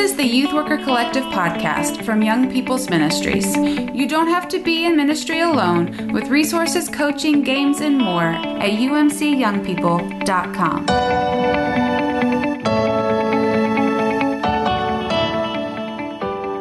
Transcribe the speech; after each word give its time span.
is 0.00 0.16
the 0.16 0.24
Youth 0.24 0.52
Worker 0.54 0.78
Collective 0.78 1.24
podcast 1.24 2.02
from 2.06 2.22
Young 2.22 2.50
People's 2.50 2.88
Ministries. 2.88 3.54
You 3.54 4.08
don't 4.08 4.28
have 4.28 4.48
to 4.48 4.58
be 4.58 4.86
in 4.86 4.96
ministry 4.96 5.40
alone 5.40 6.10
with 6.14 6.28
resources, 6.28 6.88
coaching, 6.88 7.42
games, 7.42 7.82
and 7.82 7.98
more 7.98 8.22
at 8.22 8.70
umcyoungpeople.com. 8.70 10.86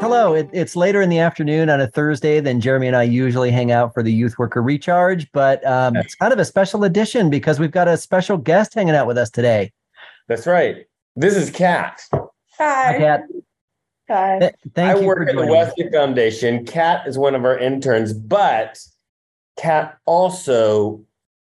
Hello, 0.02 0.34
it, 0.34 0.50
it's 0.52 0.76
later 0.76 1.02
in 1.02 1.08
the 1.08 1.20
afternoon 1.20 1.70
on 1.70 1.80
a 1.80 1.88
Thursday 1.88 2.42
than 2.42 2.60
Jeremy 2.60 2.88
and 2.88 2.96
I 2.98 3.04
usually 3.04 3.52
hang 3.52 3.72
out 3.72 3.94
for 3.94 4.04
the 4.04 4.12
Youth 4.12 4.38
Worker 4.38 4.62
Recharge, 4.62 5.32
but 5.32 5.66
um, 5.66 5.96
it's 5.96 6.16
kind 6.16 6.34
of 6.34 6.40
a 6.40 6.46
special 6.46 6.84
edition 6.84 7.30
because 7.30 7.58
we've 7.58 7.72
got 7.72 7.88
a 7.88 7.96
special 7.96 8.36
guest 8.36 8.74
hanging 8.74 8.96
out 8.96 9.08
with 9.08 9.18
us 9.18 9.30
today. 9.30 9.72
That's 10.28 10.46
right. 10.46 10.88
This 11.16 11.38
is 11.38 11.50
Kat. 11.50 12.02
Hi. 12.60 12.98
Kat, 12.98 13.24
Hi. 14.10 14.40
th- 14.40 14.54
thank 14.76 14.98
I 14.98 15.00
you 15.00 15.08
work 15.08 15.20
for 15.20 15.24
at 15.24 15.28
the 15.28 15.34
joining 15.34 15.56
us. 15.56 15.68
Wesley 15.78 15.92
Foundation. 15.92 16.66
Kat 16.66 17.08
is 17.08 17.18
one 17.18 17.36
of 17.36 17.46
our 17.46 17.58
interns, 17.58 18.12
but 18.14 18.80
Kat 19.58 19.98
also 20.06 21.02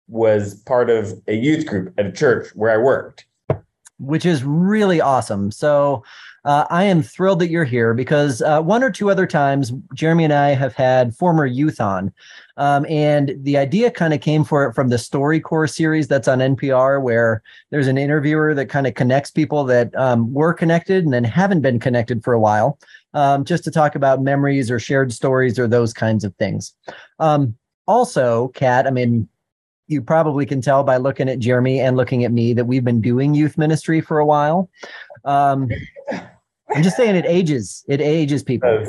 was 0.09 0.57
part 0.63 0.91
of 0.91 1.13
a 1.29 1.35
youth 1.35 1.67
group 1.67 1.95
at 1.99 2.07
a 2.07 2.13
church 2.13 2.49
where 2.55 2.71
I 2.73 2.77
worked. 2.79 3.27
Which 3.99 4.27
is 4.27 4.45
really 4.45 5.01
awesome. 5.01 5.51
So 5.51 6.03
uh, 6.45 6.67
I 6.69 6.85
am 6.85 7.03
thrilled 7.03 7.39
that 7.39 7.49
you're 7.49 7.65
here 7.65 7.95
because 7.95 8.43
uh, 8.43 8.61
one 8.61 8.83
or 8.83 8.91
two 8.91 9.11
other 9.11 9.27
times, 9.27 9.73
Jeremy 9.95 10.25
and 10.25 10.33
I 10.33 10.51
have 10.51 10.75
had 10.75 11.17
former 11.17 11.47
youth 11.47 11.81
on. 11.81 12.13
Um, 12.57 12.85
and 12.89 13.35
the 13.39 13.57
idea 13.57 13.91
kind 13.91 14.13
of 14.13 14.21
came 14.21 14.45
for 14.45 14.67
it 14.67 14.75
from 14.75 14.89
the 14.89 14.97
StoryCorps 14.97 15.75
series 15.75 16.07
that's 16.07 16.29
on 16.29 16.39
NPR, 16.39 17.03
where 17.03 17.43
there's 17.71 17.87
an 17.87 17.99
interviewer 17.99 18.55
that 18.55 18.67
kind 18.67 18.87
of 18.87 18.95
connects 18.95 19.31
people 19.31 19.65
that 19.65 19.95
um, 19.97 20.33
were 20.33 20.53
connected 20.53 21.05
and 21.05 21.15
then 21.15 21.25
haven't 21.25 21.63
been 21.63 21.81
connected 21.81 22.23
for 22.23 22.35
a 22.35 22.41
while, 22.41 22.79
um, 23.15 23.45
just 23.45 23.65
to 23.65 23.71
talk 23.71 23.95
about 23.95 24.23
memories 24.23 24.71
or 24.71 24.79
shared 24.79 25.13
stories 25.13 25.59
or 25.59 25.67
those 25.67 25.93
kinds 25.95 26.25
of 26.25 26.35
things. 26.37 26.75
Um, 27.21 27.57
also, 27.87 28.49
Kat, 28.49 28.87
I 28.87 28.91
mean, 28.91 29.29
you 29.87 30.01
probably 30.03 30.47
can 30.47 30.61
tell 30.61 30.83
by 30.83 30.97
looking 30.97 31.29
at 31.29 31.39
Jeremy 31.39 31.81
and 31.81 31.97
looking 31.97 32.25
at 32.25 32.33
me 32.33 32.53
that 32.55 32.65
we've 32.65 32.85
been 32.85 33.01
doing 33.01 33.35
youth 33.35 33.59
ministry 33.59 34.01
for 34.01 34.19
a 34.19 34.27
while. 34.27 34.69
Um, 35.25 35.69
I'm 36.75 36.83
just 36.83 36.97
saying 36.97 37.17
it 37.17 37.27
ages. 37.27 37.85
It 37.89 38.01
ages 38.01 38.43
people, 38.43 38.87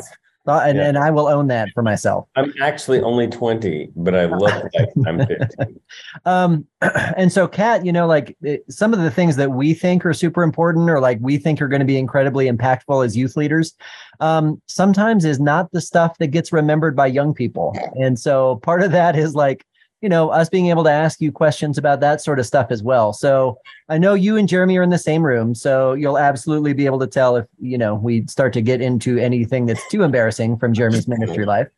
Uh, 0.47 0.61
and, 0.63 0.77
Yeah. 0.77 0.87
and 0.89 0.97
I 0.97 1.09
will 1.09 1.27
own 1.27 1.47
that 1.47 1.69
for 1.73 1.81
myself. 1.81 2.27
I'm 2.35 2.53
actually 2.61 3.01
only 3.01 3.27
20, 3.27 3.89
but 3.95 4.13
I 4.15 4.25
look 4.25 4.53
like 4.75 4.89
I'm 5.07 5.17
15. 5.25 5.79
Um, 6.25 6.65
and 7.17 7.31
so, 7.31 7.47
Kat, 7.47 7.83
you 7.85 7.91
know, 7.91 8.05
like 8.07 8.37
it- 8.41 8.63
some 8.69 8.93
of 8.93 8.99
the 8.99 9.09
things 9.11 9.35
that 9.37 9.51
we 9.51 9.73
think 9.73 10.05
are 10.05 10.13
super 10.13 10.43
important, 10.43 10.89
or 10.89 10.99
like 10.99 11.17
we 11.19 11.37
think 11.37 11.61
are 11.61 11.67
going 11.67 11.79
to 11.79 11.85
be 11.85 11.97
incredibly 11.97 12.47
impactful 12.49 13.03
as 13.03 13.17
youth 13.17 13.35
leaders, 13.35 13.73
um, 14.19 14.61
sometimes 14.67 15.25
is 15.25 15.39
not 15.39 15.71
the 15.71 15.81
stuff 15.81 16.17
that 16.19 16.27
gets 16.27 16.53
remembered 16.53 16.95
by 16.95 17.07
young 17.07 17.33
people. 17.33 17.75
And 17.95 18.17
so, 18.19 18.57
part 18.57 18.81
of 18.83 18.91
that 18.91 19.15
is 19.17 19.33
like 19.35 19.65
you 20.05 20.09
know 20.09 20.29
us 20.29 20.49
being 20.49 20.67
able 20.67 20.83
to 20.83 20.91
ask 20.91 21.19
you 21.19 21.31
questions 21.31 21.79
about 21.79 21.99
that 21.99 22.21
sort 22.21 22.37
of 22.37 22.45
stuff 22.45 22.67
as 22.69 22.83
well. 22.83 23.11
So 23.11 23.57
I 23.89 23.97
know 23.97 24.13
you 24.13 24.37
and 24.37 24.47
Jeremy 24.47 24.77
are 24.77 24.83
in 24.83 24.91
the 24.91 24.99
same 24.99 25.25
room, 25.25 25.55
so 25.55 25.93
you'll 25.93 26.19
absolutely 26.19 26.73
be 26.73 26.85
able 26.85 26.99
to 26.99 27.07
tell 27.07 27.35
if 27.37 27.47
you 27.59 27.75
know 27.75 27.95
we 27.95 28.27
start 28.27 28.53
to 28.53 28.61
get 28.61 28.81
into 28.81 29.17
anything 29.17 29.65
that's 29.65 29.81
too 29.89 30.03
embarrassing 30.03 30.59
from 30.59 30.75
Jeremy's 30.75 31.07
ministry 31.07 31.43
life. 31.43 31.69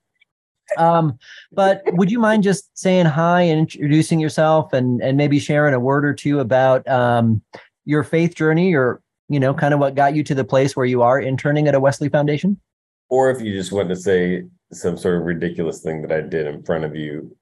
Um, 0.78 1.18
but 1.54 1.84
would 1.94 2.12
you 2.12 2.20
mind 2.20 2.44
just 2.44 2.78
saying 2.78 3.06
hi 3.06 3.44
and 3.44 3.62
introducing 3.62 4.20
yourself 4.20 4.74
and 4.74 5.02
and 5.02 5.16
maybe 5.16 5.40
sharing 5.40 5.74
a 5.74 5.80
word 5.80 6.04
or 6.04 6.14
two 6.14 6.42
about 6.42 6.86
um, 6.90 7.42
your 7.86 8.04
faith 8.04 8.36
journey 8.36 8.74
or 8.74 9.02
you 9.30 9.40
know 9.40 9.54
kind 9.54 9.74
of 9.74 9.80
what 9.80 9.96
got 9.96 10.18
you 10.18 10.24
to 10.26 10.36
the 10.36 10.44
place 10.44 10.76
where 10.76 10.86
you 10.86 11.02
are 11.02 11.22
interning 11.22 11.70
at 11.70 11.76
a 11.76 11.80
Wesley 11.80 12.10
Foundation? 12.10 12.60
Or 13.08 13.32
if 13.32 13.40
you 13.40 13.54
just 13.54 13.72
want 13.72 13.88
to 13.88 13.96
say 13.96 14.44
some 14.74 14.98
sort 14.98 15.16
of 15.16 15.24
ridiculous 15.24 15.82
thing 15.82 16.02
that 16.02 16.12
I 16.12 16.20
did 16.20 16.46
in 16.46 16.62
front 16.62 16.84
of 16.84 16.94
you 16.94 17.34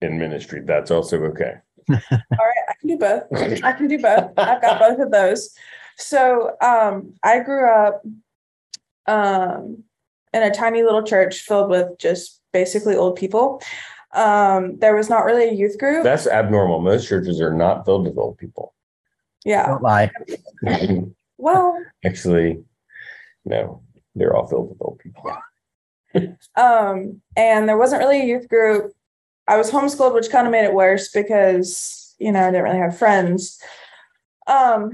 in 0.00 0.18
ministry, 0.18 0.62
that's 0.64 0.90
also 0.90 1.18
okay. 1.24 1.54
All 1.90 1.96
right, 2.10 2.64
I 2.68 2.74
can 2.80 2.88
do 2.88 2.98
both. 2.98 3.22
I 3.62 3.72
can 3.72 3.88
do 3.88 3.98
both. 3.98 4.30
I've 4.36 4.60
got 4.62 4.78
both 4.80 4.98
of 4.98 5.10
those. 5.10 5.54
So 5.98 6.56
um, 6.60 7.14
I 7.22 7.40
grew 7.40 7.70
up 7.70 8.02
um, 9.06 9.84
in 10.32 10.42
a 10.42 10.50
tiny 10.50 10.82
little 10.82 11.02
church 11.02 11.40
filled 11.40 11.70
with 11.70 11.98
just 11.98 12.40
basically 12.52 12.96
old 12.96 13.16
people. 13.16 13.62
Um, 14.12 14.78
there 14.78 14.96
was 14.96 15.08
not 15.08 15.24
really 15.24 15.48
a 15.48 15.52
youth 15.52 15.78
group. 15.78 16.02
That's 16.04 16.26
abnormal. 16.26 16.80
Most 16.80 17.06
churches 17.08 17.40
are 17.40 17.52
not 17.54 17.84
filled 17.84 18.06
with 18.06 18.18
old 18.18 18.36
people. 18.38 18.74
yeah. 19.44 19.66
Don't 19.68 19.82
lie. 19.82 20.10
Well, 21.38 21.78
Actually, 22.02 22.64
no, 23.44 23.82
they're 24.14 24.34
all 24.34 24.46
filled 24.46 24.70
with 24.70 24.78
old 24.80 24.98
people. 24.98 25.36
um, 26.56 27.20
and 27.36 27.68
there 27.68 27.76
wasn't 27.76 28.00
really 28.00 28.22
a 28.22 28.24
youth 28.24 28.48
group. 28.48 28.92
I 29.48 29.56
was 29.56 29.70
homeschooled, 29.70 30.14
which 30.14 30.30
kind 30.30 30.46
of 30.46 30.50
made 30.50 30.64
it 30.64 30.74
worse 30.74 31.08
because 31.10 32.14
you 32.18 32.32
know 32.32 32.40
I 32.40 32.50
didn't 32.50 32.64
really 32.64 32.78
have 32.78 32.98
friends. 32.98 33.60
Um, 34.46 34.92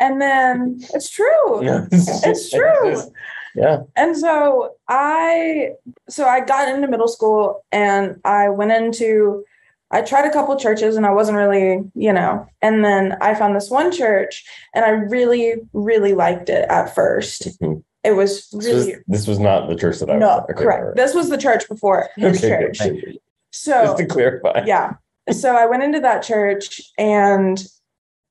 and 0.00 0.20
then 0.20 0.80
it's 0.92 1.08
true. 1.08 1.64
Yeah. 1.64 1.86
It's 1.92 2.50
true. 2.50 3.02
Yeah. 3.54 3.78
And 3.96 4.16
so 4.16 4.76
I 4.88 5.70
so 6.08 6.26
I 6.26 6.40
got 6.44 6.68
into 6.68 6.86
middle 6.86 7.08
school 7.08 7.64
and 7.72 8.20
I 8.24 8.50
went 8.50 8.70
into 8.70 9.44
I 9.90 10.02
tried 10.02 10.26
a 10.26 10.32
couple 10.32 10.54
churches 10.56 10.96
and 10.96 11.04
I 11.06 11.10
wasn't 11.10 11.38
really, 11.38 11.82
you 11.94 12.12
know, 12.12 12.46
and 12.62 12.84
then 12.84 13.16
I 13.20 13.34
found 13.34 13.56
this 13.56 13.70
one 13.70 13.90
church 13.90 14.44
and 14.74 14.84
I 14.84 14.90
really, 14.90 15.54
really 15.72 16.12
liked 16.12 16.50
it 16.50 16.68
at 16.68 16.94
first. 16.94 17.58
Mhm. 17.60 17.82
It 18.04 18.12
was 18.12 18.48
This 18.50 18.66
really 18.66 18.92
was, 18.94 19.04
this 19.08 19.26
was 19.26 19.38
not 19.40 19.68
the 19.68 19.74
church 19.74 19.98
that 20.00 20.10
I 20.10 20.18
no, 20.18 20.26
was. 20.28 20.44
Okay, 20.50 20.62
correct. 20.62 20.84
right. 20.84 20.94
This 20.94 21.14
was 21.14 21.28
the 21.28 21.38
church 21.38 21.68
before 21.68 22.10
his 22.16 22.44
Okay, 22.44 22.70
good. 22.72 23.18
Church. 23.64 23.84
Just 23.84 23.96
So 23.96 23.96
to 23.96 24.06
clarify. 24.06 24.64
yeah. 24.66 24.94
So 25.30 25.54
I 25.56 25.66
went 25.66 25.82
into 25.82 26.00
that 26.00 26.22
church 26.22 26.80
and 26.96 27.62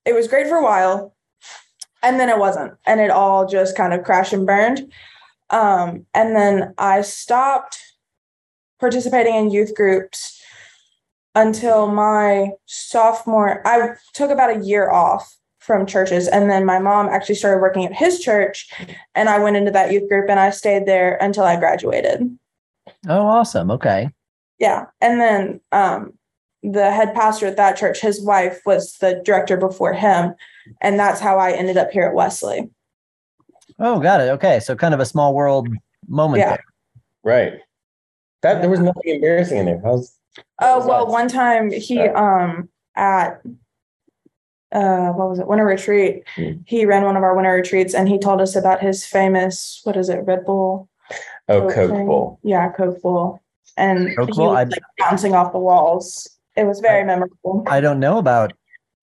it 0.05 0.13
was 0.13 0.27
great 0.27 0.47
for 0.47 0.55
a 0.55 0.63
while. 0.63 1.15
And 2.03 2.19
then 2.19 2.29
it 2.29 2.37
wasn't. 2.37 2.73
And 2.85 2.99
it 2.99 3.09
all 3.11 3.47
just 3.47 3.75
kind 3.75 3.93
of 3.93 4.03
crashed 4.03 4.33
and 4.33 4.45
burned. 4.45 4.91
Um, 5.49 6.05
and 6.13 6.35
then 6.35 6.73
I 6.77 7.01
stopped 7.01 7.79
participating 8.79 9.35
in 9.35 9.51
youth 9.51 9.75
groups 9.75 10.41
until 11.35 11.87
my 11.87 12.49
sophomore. 12.65 13.65
I 13.65 13.95
took 14.13 14.31
about 14.31 14.55
a 14.55 14.63
year 14.65 14.89
off 14.91 15.35
from 15.59 15.85
churches. 15.85 16.27
And 16.27 16.49
then 16.49 16.65
my 16.65 16.79
mom 16.79 17.09
actually 17.09 17.35
started 17.35 17.61
working 17.61 17.85
at 17.85 17.93
his 17.93 18.19
church. 18.21 18.71
And 19.15 19.27
I 19.29 19.37
went 19.39 19.57
into 19.57 19.71
that 19.71 19.91
youth 19.91 20.07
group 20.07 20.29
and 20.29 20.39
I 20.39 20.49
stayed 20.51 20.85
there 20.85 21.17
until 21.19 21.43
I 21.43 21.57
graduated. 21.57 22.37
Oh, 23.07 23.27
awesome. 23.27 23.69
Okay. 23.71 24.09
Yeah. 24.59 24.85
And 25.01 25.19
then 25.21 25.61
um 25.71 26.13
the 26.63 26.91
head 26.91 27.13
pastor 27.13 27.45
at 27.47 27.57
that 27.57 27.77
church, 27.77 28.01
his 28.01 28.21
wife 28.21 28.59
was 28.65 28.97
the 28.97 29.21
director 29.23 29.57
before 29.57 29.93
him. 29.93 30.33
And 30.81 30.99
that's 30.99 31.19
how 31.21 31.37
I 31.37 31.51
ended 31.51 31.77
up 31.77 31.91
here 31.91 32.03
at 32.07 32.13
Wesley. 32.15 32.69
Oh, 33.79 33.99
got 33.99 34.21
it. 34.21 34.29
Okay. 34.31 34.59
So 34.59 34.75
kind 34.75 34.93
of 34.93 34.99
a 34.99 35.05
small 35.05 35.33
world 35.33 35.69
moment 36.07 36.39
Yeah. 36.39 36.49
there. 36.49 36.63
Right. 37.23 37.53
That 38.41 38.61
there 38.61 38.69
was 38.69 38.79
nothing 38.79 39.03
embarrassing 39.05 39.57
in 39.57 39.65
there. 39.65 39.81
How's 39.83 40.15
Oh 40.61 40.77
was 40.79 40.87
well, 40.87 41.05
that? 41.05 41.11
one 41.11 41.27
time 41.27 41.71
he 41.71 41.99
um 42.01 42.69
at 42.95 43.41
uh 44.73 45.09
what 45.11 45.29
was 45.29 45.39
it, 45.39 45.47
winter 45.47 45.65
retreat, 45.65 46.23
Hmm. 46.35 46.51
he 46.65 46.85
ran 46.85 47.03
one 47.05 47.15
of 47.15 47.23
our 47.23 47.35
winter 47.35 47.53
retreats 47.53 47.93
and 47.93 48.09
he 48.09 48.19
told 48.19 48.41
us 48.41 48.55
about 48.55 48.81
his 48.81 49.05
famous 49.05 49.79
what 49.83 49.95
is 49.95 50.09
it, 50.09 50.25
Red 50.25 50.45
Bull? 50.45 50.89
oh 51.49 51.69
thing. 51.69 51.89
Coke 51.89 52.05
Bowl? 52.07 52.39
Yeah, 52.43 52.69
Coke 52.71 53.01
Bowl. 53.01 53.39
And 53.77 54.15
Coke 54.17 54.29
he 54.33 54.41
was 54.41 54.57
I- 54.57 54.63
like 54.63 54.81
bouncing 54.97 55.33
off 55.35 55.51
the 55.53 55.59
walls. 55.59 56.27
It 56.55 56.65
was 56.65 56.79
very 56.79 57.03
memorable. 57.03 57.63
I 57.67 57.79
don't 57.79 57.99
know 57.99 58.17
about 58.17 58.51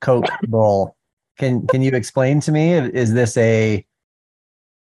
Coke 0.01 0.27
Bowl. 0.49 0.97
Can 1.39 1.67
can 1.69 1.83
you 1.83 1.93
explain 1.93 2.41
to 2.41 2.53
me? 2.53 2.73
Is 2.73 3.15
this 3.15 3.37
a 3.37 3.87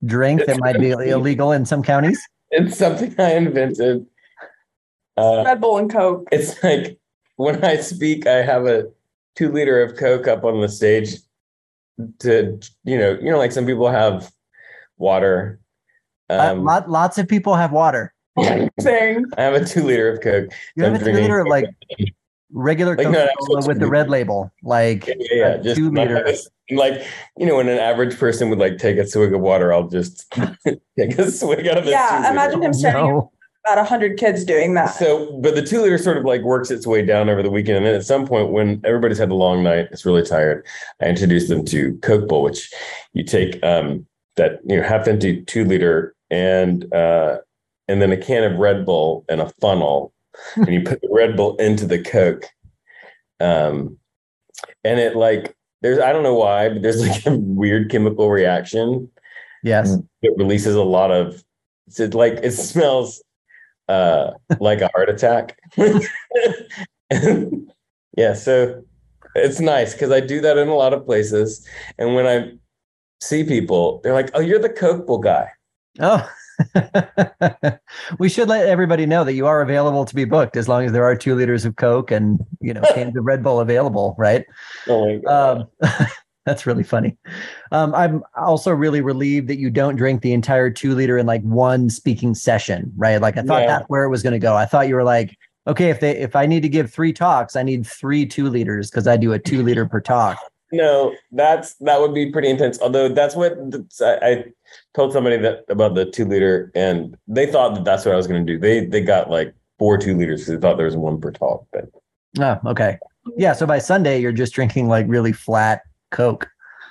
drink 0.03 0.45
that 0.45 0.59
might 0.59 0.79
be 0.79 0.89
illegal 0.89 1.51
in 1.51 1.65
some 1.65 1.83
counties? 1.83 2.19
It's 2.51 2.77
something 2.77 3.13
I 3.19 3.33
invented. 3.35 4.05
Uh, 5.17 5.43
Red 5.45 5.61
Bull 5.61 5.77
and 5.77 5.91
Coke. 5.91 6.27
it's 6.31 6.61
like 6.63 6.97
when 7.35 7.63
I 7.63 7.77
speak, 7.77 8.25
I 8.27 8.41
have 8.41 8.65
a 8.65 8.85
two 9.35 9.51
liter 9.51 9.81
of 9.83 9.95
Coke 9.97 10.27
up 10.27 10.43
on 10.43 10.61
the 10.61 10.69
stage 10.69 11.15
to 12.19 12.59
you 12.83 12.97
know, 12.97 13.17
you 13.21 13.29
know, 13.31 13.37
like 13.37 13.51
some 13.51 13.65
people 13.67 13.89
have 13.89 14.31
water. 14.97 15.59
Uh, 16.29 16.53
Um, 16.53 16.63
lot, 16.63 16.89
lots 16.89 17.19
of 17.19 17.27
people 17.27 17.53
have 17.55 17.71
water. 17.71 18.11
Thing. 18.81 19.25
I 19.37 19.41
have 19.43 19.53
a 19.53 19.63
two 19.65 19.83
liter 19.83 20.09
of 20.11 20.21
Coke. 20.21 20.51
You 20.75 20.83
have 20.83 20.93
I'm 20.95 21.01
a 21.01 21.05
two 21.05 21.11
liter 21.13 21.39
of 21.39 21.47
like 21.47 21.65
regular 22.51 22.95
Like, 22.95 23.07
no, 23.09 23.13
Coca 23.13 23.25
no, 23.39 23.45
Cola 23.47 23.57
it's 23.59 23.67
with 23.67 23.79
the 23.79 23.87
red 23.87 24.09
label. 24.09 24.51
Like 24.63 25.07
Yeah, 25.07 25.13
yeah, 25.19 25.35
yeah, 25.35 25.57
just 25.57 25.77
two 25.77 25.91
not 25.91 26.07
liter. 26.09 26.33
like 26.71 27.05
you 27.37 27.45
know, 27.45 27.55
when 27.57 27.69
an 27.69 27.79
average 27.79 28.17
person 28.17 28.49
would 28.49 28.59
like 28.59 28.77
take 28.77 28.97
a 28.97 29.07
swig 29.07 29.33
of 29.33 29.41
water, 29.41 29.71
I'll 29.73 29.87
just 29.87 30.29
take 30.97 31.17
a 31.17 31.31
swig 31.31 31.67
out 31.67 31.77
of 31.77 31.85
this. 31.85 31.91
Yeah, 31.93 32.09
two-liter. 32.17 32.31
imagine 32.33 32.63
him 32.63 32.73
standing 32.73 33.03
No. 33.13 33.31
about 33.65 33.77
a 33.77 33.83
hundred 33.85 34.17
kids 34.17 34.43
doing 34.43 34.73
that. 34.73 34.93
So, 34.95 35.39
but 35.41 35.55
the 35.55 35.61
two 35.61 35.81
liter 35.81 35.97
sort 35.97 36.17
of 36.17 36.25
like 36.25 36.41
works 36.41 36.71
its 36.71 36.85
way 36.85 37.05
down 37.05 37.29
over 37.29 37.41
the 37.41 37.49
weekend. 37.51 37.77
And 37.77 37.85
then 37.85 37.95
at 37.95 38.03
some 38.05 38.27
point, 38.27 38.51
when 38.51 38.81
everybody's 38.83 39.17
had 39.17 39.31
a 39.31 39.35
long 39.35 39.63
night, 39.63 39.87
it's 39.91 40.05
really 40.05 40.23
tired, 40.23 40.65
I 41.01 41.05
introduce 41.05 41.47
them 41.47 41.63
to 41.65 41.97
Coke 41.99 42.27
Bowl, 42.27 42.43
which 42.43 42.69
you 43.13 43.23
take 43.23 43.63
um, 43.63 44.05
that 44.35 44.59
you 44.65 44.75
know 44.77 44.83
half 44.83 45.07
empty 45.07 45.41
two 45.43 45.63
liter 45.65 46.13
and 46.31 46.91
uh, 46.93 47.37
and 47.87 48.01
then 48.01 48.11
a 48.11 48.17
can 48.17 48.43
of 48.43 48.57
Red 48.57 48.85
Bull 48.85 49.25
and 49.29 49.41
a 49.41 49.49
funnel, 49.61 50.13
and 50.55 50.73
you 50.73 50.81
put 50.81 51.01
the 51.01 51.09
Red 51.11 51.35
Bull 51.35 51.55
into 51.57 51.85
the 51.85 52.01
Coke, 52.01 52.45
um, 53.39 53.97
and 54.83 54.99
it 54.99 55.15
like 55.15 55.55
there's 55.81 55.99
I 55.99 56.11
don't 56.11 56.23
know 56.23 56.35
why, 56.35 56.69
but 56.69 56.81
there's 56.81 57.07
like 57.07 57.25
a 57.25 57.37
weird 57.37 57.89
chemical 57.89 58.29
reaction. 58.29 59.09
Yes, 59.63 59.97
it 60.21 60.33
releases 60.37 60.75
a 60.75 60.83
lot 60.83 61.11
of 61.11 61.43
it's 61.87 61.99
like 62.13 62.33
it 62.43 62.51
smells 62.51 63.23
uh 63.87 64.31
like 64.59 64.81
a 64.81 64.89
heart 64.93 65.09
attack. 65.09 65.57
yeah, 68.17 68.33
so 68.33 68.83
it's 69.35 69.59
nice 69.59 69.93
because 69.93 70.11
I 70.11 70.19
do 70.19 70.41
that 70.41 70.57
in 70.57 70.67
a 70.67 70.75
lot 70.75 70.93
of 70.93 71.05
places, 71.05 71.65
and 71.97 72.15
when 72.15 72.25
I 72.25 72.51
see 73.21 73.43
people, 73.43 74.01
they're 74.03 74.13
like, 74.13 74.31
"Oh, 74.33 74.39
you're 74.39 74.59
the 74.59 74.69
Coke 74.69 75.05
bull 75.05 75.19
guy." 75.19 75.49
Oh. 75.99 76.27
we 78.19 78.29
should 78.29 78.47
let 78.47 78.67
everybody 78.67 79.05
know 79.05 79.23
that 79.23 79.33
you 79.33 79.47
are 79.47 79.61
available 79.61 80.05
to 80.05 80.15
be 80.15 80.25
booked 80.25 80.55
as 80.57 80.67
long 80.67 80.85
as 80.85 80.91
there 80.91 81.03
are 81.03 81.15
two 81.15 81.35
liters 81.35 81.65
of 81.65 81.75
Coke 81.75 82.11
and 82.11 82.39
you 82.61 82.73
know 82.73 82.81
cans 82.93 83.15
of 83.15 83.25
Red 83.25 83.43
Bull 83.43 83.59
available, 83.59 84.15
right? 84.17 84.45
Oh. 84.87 85.19
Um, 85.25 85.67
that's 86.45 86.65
really 86.67 86.83
funny. 86.83 87.17
Um, 87.71 87.95
I'm 87.95 88.23
also 88.35 88.71
really 88.71 89.01
relieved 89.01 89.47
that 89.47 89.57
you 89.57 89.71
don't 89.71 89.95
drink 89.95 90.21
the 90.21 90.31
entire 90.31 90.69
two 90.69 90.93
liter 90.93 91.17
in 91.17 91.25
like 91.25 91.41
one 91.41 91.89
speaking 91.89 92.35
session, 92.35 92.93
right? 92.95 93.19
Like 93.19 93.37
I 93.37 93.41
thought 93.41 93.61
yeah. 93.61 93.67
that's 93.67 93.85
where 93.87 94.03
it 94.03 94.09
was 94.09 94.21
going 94.21 94.33
to 94.33 94.39
go. 94.39 94.55
I 94.55 94.65
thought 94.65 94.87
you 94.87 94.95
were 94.95 95.03
like, 95.03 95.35
okay, 95.65 95.89
if 95.89 95.99
they 95.99 96.15
if 96.17 96.35
I 96.35 96.45
need 96.45 96.61
to 96.61 96.69
give 96.69 96.91
three 96.91 97.13
talks, 97.13 97.55
I 97.55 97.63
need 97.63 97.87
three 97.87 98.25
two 98.25 98.49
liters 98.49 98.91
because 98.91 99.07
I 99.07 99.17
do 99.17 99.33
a 99.33 99.39
two 99.39 99.63
liter 99.63 99.87
per 99.87 99.99
talk. 99.99 100.37
No, 100.71 101.15
that's 101.31 101.75
that 101.75 101.99
would 102.01 102.13
be 102.13 102.31
pretty 102.31 102.49
intense. 102.49 102.79
Although 102.81 103.09
that's 103.09 103.35
what 103.35 103.57
I, 104.01 104.17
I 104.21 104.43
told 104.93 105.13
somebody 105.13 105.37
that 105.37 105.65
about 105.69 105.95
the 105.95 106.05
two 106.05 106.25
liter, 106.25 106.71
and 106.75 107.17
they 107.27 107.45
thought 107.45 107.75
that 107.75 107.83
that's 107.83 108.05
what 108.05 108.13
I 108.13 108.17
was 108.17 108.27
going 108.27 108.45
to 108.45 108.53
do. 108.53 108.59
They 108.59 108.85
they 108.85 109.01
got 109.01 109.29
like 109.29 109.53
four 109.79 109.97
two 109.97 110.15
liters 110.17 110.41
because 110.41 110.55
they 110.55 110.61
thought 110.61 110.77
there 110.77 110.85
was 110.85 110.97
one 110.97 111.19
per 111.19 111.31
talk. 111.31 111.65
But 111.71 111.89
oh, 112.39 112.71
okay, 112.71 112.97
yeah. 113.37 113.53
So 113.53 113.65
by 113.65 113.79
Sunday, 113.79 114.19
you're 114.19 114.31
just 114.31 114.53
drinking 114.53 114.87
like 114.87 115.05
really 115.07 115.33
flat 115.33 115.81
Coke 116.11 116.47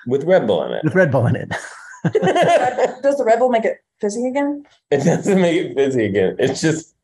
with 0.06 0.24
Red 0.24 0.46
Bull 0.46 0.64
in 0.64 0.72
it. 0.72 0.84
With 0.84 0.94
Red 0.94 1.10
Bull 1.10 1.26
in 1.26 1.36
it. 1.36 1.48
Does 3.02 3.16
the 3.16 3.24
Red 3.24 3.38
Bull 3.38 3.48
make 3.48 3.64
it 3.64 3.78
fizzy 4.00 4.26
again? 4.28 4.64
It 4.90 5.04
doesn't 5.04 5.40
make 5.40 5.56
it 5.56 5.74
fizzy 5.74 6.04
again. 6.04 6.36
It's 6.38 6.60
just 6.60 6.94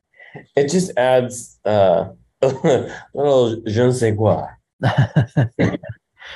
it 0.56 0.68
just 0.68 0.92
adds 0.98 1.58
uh, 1.64 2.10
a 2.42 2.46
little 3.14 3.56
je 3.66 3.86
ne 3.86 3.92
sais 3.92 4.14
quoi. 4.14 4.46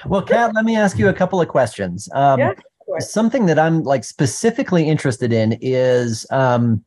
well, 0.06 0.23
Kat, 0.23 0.55
let 0.55 0.64
me 0.64 0.76
ask 0.76 0.99
you 0.99 1.08
a 1.08 1.12
couple 1.12 1.41
of 1.41 1.49
questions. 1.49 2.08
Um, 2.14 2.41
yeah, 2.41 2.52
something 2.98 3.46
that 3.46 3.58
I'm 3.58 3.82
like 3.82 4.04
specifically 4.04 4.88
interested 4.88 5.32
in 5.32 5.58
is 5.60 6.26
um, 6.31 6.84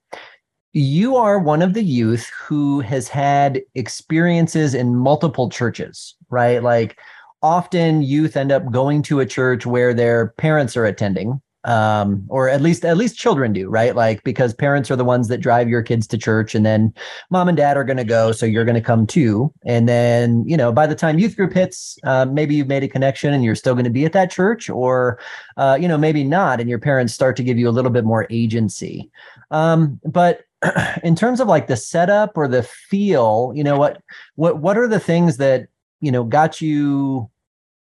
you 0.73 1.15
are 1.15 1.39
one 1.39 1.61
of 1.61 1.73
the 1.73 1.83
youth 1.83 2.29
who 2.29 2.81
has 2.81 3.07
had 3.07 3.61
experiences 3.75 4.73
in 4.73 4.95
multiple 4.95 5.49
churches, 5.49 6.15
right? 6.29 6.61
Like 6.61 6.99
often 7.41 8.01
youth 8.01 8.37
end 8.37 8.51
up 8.51 8.71
going 8.71 9.01
to 9.03 9.19
a 9.19 9.25
church 9.25 9.65
where 9.65 9.93
their 9.93 10.29
parents 10.37 10.75
are 10.77 10.85
attending 10.85 11.41
um, 11.67 12.25
or 12.29 12.47
at 12.47 12.61
least 12.61 12.85
at 12.85 12.95
least 12.95 13.17
children 13.17 13.51
do, 13.51 13.69
right? 13.69 13.93
Like 13.93 14.23
because 14.23 14.53
parents 14.53 14.89
are 14.89 14.95
the 14.95 15.03
ones 15.03 15.27
that 15.27 15.39
drive 15.39 15.67
your 15.67 15.83
kids 15.83 16.07
to 16.07 16.17
church, 16.17 16.55
and 16.55 16.65
then 16.65 16.93
mom 17.29 17.49
and 17.49 17.57
dad 17.57 17.75
are 17.75 17.83
going 17.83 17.97
to 17.97 18.05
go, 18.05 18.31
so 18.31 18.45
you're 18.45 18.63
going 18.63 18.75
to 18.75 18.81
come 18.81 19.05
too. 19.05 19.53
And 19.65 19.87
then 19.87 20.47
you 20.47 20.55
know, 20.55 20.71
by 20.71 20.87
the 20.87 20.95
time 20.95 21.19
youth 21.19 21.35
group 21.35 21.53
hits, 21.53 21.99
uh, 22.05 22.25
maybe 22.25 22.55
you've 22.55 22.67
made 22.67 22.83
a 22.83 22.87
connection, 22.87 23.33
and 23.33 23.43
you're 23.43 23.55
still 23.55 23.73
going 23.73 23.83
to 23.83 23.91
be 23.91 24.05
at 24.05 24.13
that 24.13 24.31
church, 24.31 24.69
or 24.69 25.19
uh, 25.57 25.77
you 25.79 25.89
know, 25.89 25.97
maybe 25.97 26.23
not, 26.23 26.61
and 26.61 26.69
your 26.69 26.79
parents 26.79 27.13
start 27.13 27.35
to 27.35 27.43
give 27.43 27.57
you 27.57 27.67
a 27.67 27.71
little 27.71 27.91
bit 27.91 28.05
more 28.05 28.25
agency. 28.29 29.11
Um, 29.51 29.99
but 30.05 30.45
in 31.03 31.15
terms 31.15 31.41
of 31.41 31.49
like 31.49 31.67
the 31.67 31.77
setup 31.77 32.37
or 32.37 32.47
the 32.47 32.63
feel, 32.63 33.51
you 33.53 33.63
know, 33.63 33.77
what 33.77 34.01
what 34.35 34.59
what 34.59 34.77
are 34.77 34.87
the 34.87 35.01
things 35.01 35.35
that 35.37 35.67
you 35.99 36.13
know 36.13 36.23
got 36.23 36.61
you 36.61 37.29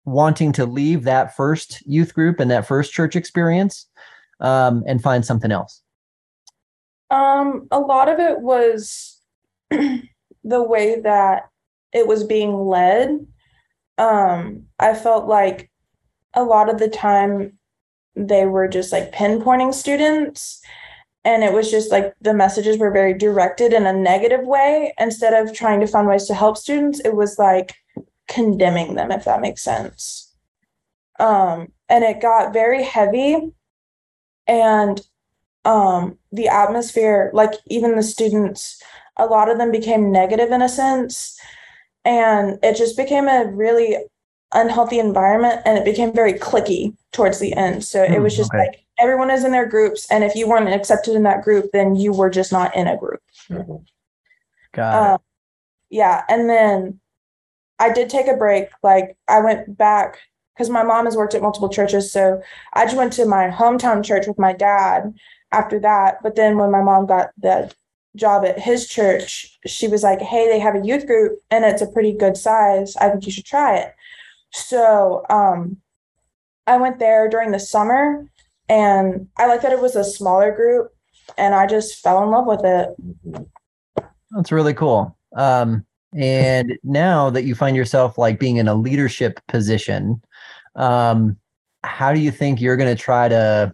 wanting 0.07 0.53
to 0.53 0.65
leave 0.65 1.03
that 1.03 1.35
first 1.35 1.85
youth 1.85 2.13
group 2.13 2.39
and 2.39 2.49
that 2.49 2.65
first 2.65 2.93
church 2.93 3.15
experience 3.15 3.87
um, 4.39 4.83
and 4.87 5.03
find 5.03 5.25
something 5.25 5.51
else? 5.51 5.83
Um, 7.11 7.67
a 7.71 7.79
lot 7.79 8.07
of 8.07 8.17
it 8.17 8.39
was 8.39 9.21
the 9.69 10.01
way 10.43 11.01
that 11.01 11.49
it 11.93 12.07
was 12.07 12.23
being 12.23 12.57
led. 12.57 13.27
Um, 13.97 14.63
I 14.79 14.93
felt 14.93 15.27
like 15.27 15.69
a 16.33 16.43
lot 16.43 16.69
of 16.69 16.79
the 16.79 16.89
time 16.89 17.57
they 18.15 18.45
were 18.45 18.67
just 18.67 18.93
like 18.93 19.11
pinpointing 19.11 19.73
students 19.73 20.61
and 21.25 21.43
it 21.43 21.51
was 21.51 21.69
just 21.69 21.91
like 21.91 22.13
the 22.21 22.33
messages 22.33 22.77
were 22.77 22.91
very 22.91 23.13
directed 23.13 23.73
in 23.73 23.85
a 23.85 23.93
negative 23.93 24.45
way 24.45 24.93
instead 24.99 25.33
of 25.33 25.53
trying 25.53 25.79
to 25.79 25.87
find 25.87 26.07
ways 26.07 26.25
to 26.25 26.33
help 26.33 26.57
students 26.57 26.99
it 27.01 27.15
was 27.15 27.37
like 27.37 27.75
condemning 28.27 28.95
them, 28.95 29.11
if 29.11 29.25
that 29.25 29.41
makes 29.41 29.63
sense. 29.63 30.33
Um, 31.19 31.71
and 31.89 32.03
it 32.03 32.21
got 32.21 32.53
very 32.53 32.83
heavy. 32.83 33.51
And 34.47 35.01
um, 35.65 36.17
the 36.31 36.47
atmosphere, 36.47 37.31
like 37.33 37.51
even 37.67 37.95
the 37.95 38.03
students, 38.03 38.81
a 39.17 39.25
lot 39.25 39.49
of 39.49 39.57
them 39.57 39.71
became 39.71 40.11
negative 40.11 40.51
in 40.51 40.61
a 40.61 40.69
sense. 40.69 41.39
And 42.05 42.59
it 42.63 42.77
just 42.77 42.95
became 42.95 43.27
a 43.27 43.45
really 43.47 43.97
unhealthy 44.53 44.99
environment 44.99 45.61
and 45.65 45.77
it 45.77 45.83
became 45.83 46.13
very 46.13 46.33
clicky 46.33 46.95
towards 47.11 47.39
the 47.39 47.53
end. 47.53 47.83
So 47.83 48.03
it 48.03 48.21
was 48.21 48.33
hmm, 48.33 48.37
just 48.37 48.53
okay. 48.53 48.67
like 48.67 48.85
everyone 48.97 49.29
is 49.29 49.43
in 49.43 49.51
their 49.51 49.65
groups. 49.65 50.09
And 50.09 50.23
if 50.23 50.35
you 50.35 50.47
weren't 50.47 50.69
accepted 50.69 51.15
in 51.15 51.23
that 51.23 51.43
group, 51.43 51.71
then 51.73 51.95
you 51.95 52.13
were 52.13 52.29
just 52.29 52.51
not 52.51 52.75
in 52.75 52.87
a 52.87 52.97
group. 52.97 53.21
Mm-hmm. 53.49 53.83
Got 54.73 55.13
um, 55.13 55.19
yeah. 55.89 56.23
And 56.29 56.49
then 56.49 56.99
I 57.79 57.91
did 57.91 58.09
take 58.09 58.27
a 58.27 58.35
break. 58.35 58.69
Like 58.83 59.17
I 59.27 59.39
went 59.39 59.77
back 59.77 60.19
because 60.55 60.69
my 60.69 60.83
mom 60.83 61.05
has 61.05 61.15
worked 61.15 61.35
at 61.35 61.41
multiple 61.41 61.69
churches. 61.69 62.11
So 62.11 62.41
I 62.73 62.85
just 62.85 62.97
went 62.97 63.13
to 63.13 63.25
my 63.25 63.49
hometown 63.49 64.03
church 64.03 64.27
with 64.27 64.39
my 64.39 64.53
dad 64.53 65.13
after 65.51 65.79
that. 65.79 66.17
But 66.23 66.35
then 66.35 66.57
when 66.57 66.71
my 66.71 66.81
mom 66.81 67.05
got 67.05 67.29
the 67.37 67.71
job 68.15 68.43
at 68.43 68.59
his 68.59 68.87
church, 68.87 69.59
she 69.67 69.87
was 69.87 70.01
like, 70.03 70.21
Hey, 70.21 70.47
they 70.47 70.59
have 70.59 70.75
a 70.75 70.85
youth 70.85 71.05
group 71.05 71.39
and 71.51 71.63
it's 71.63 71.81
a 71.81 71.91
pretty 71.91 72.13
good 72.13 72.35
size. 72.35 72.95
I 72.97 73.09
think 73.09 73.25
you 73.25 73.31
should 73.31 73.45
try 73.45 73.77
it. 73.77 73.93
So 74.51 75.23
um, 75.29 75.77
I 76.65 76.77
went 76.77 76.99
there 76.99 77.29
during 77.29 77.51
the 77.51 77.59
summer 77.59 78.25
and 78.67 79.27
I 79.37 79.45
like 79.45 79.61
that 79.61 79.71
it 79.71 79.81
was 79.81 79.95
a 79.95 80.03
smaller 80.03 80.51
group 80.51 80.91
and 81.37 81.53
I 81.53 81.67
just 81.67 82.01
fell 82.01 82.23
in 82.23 82.31
love 82.31 82.47
with 82.47 82.63
it. 82.63 83.45
That's 84.31 84.51
really 84.51 84.73
cool. 84.73 85.17
Um, 85.35 85.85
and 86.13 86.77
now 86.83 87.29
that 87.29 87.43
you 87.43 87.53
find 87.53 87.75
yourself 87.75 88.17
like 88.17 88.39
being 88.39 88.57
in 88.57 88.67
a 88.67 88.75
leadership 88.75 89.39
position 89.47 90.21
um 90.75 91.37
how 91.83 92.13
do 92.13 92.19
you 92.19 92.31
think 92.31 92.61
you're 92.61 92.77
going 92.77 92.93
to 92.93 93.01
try 93.01 93.27
to 93.27 93.71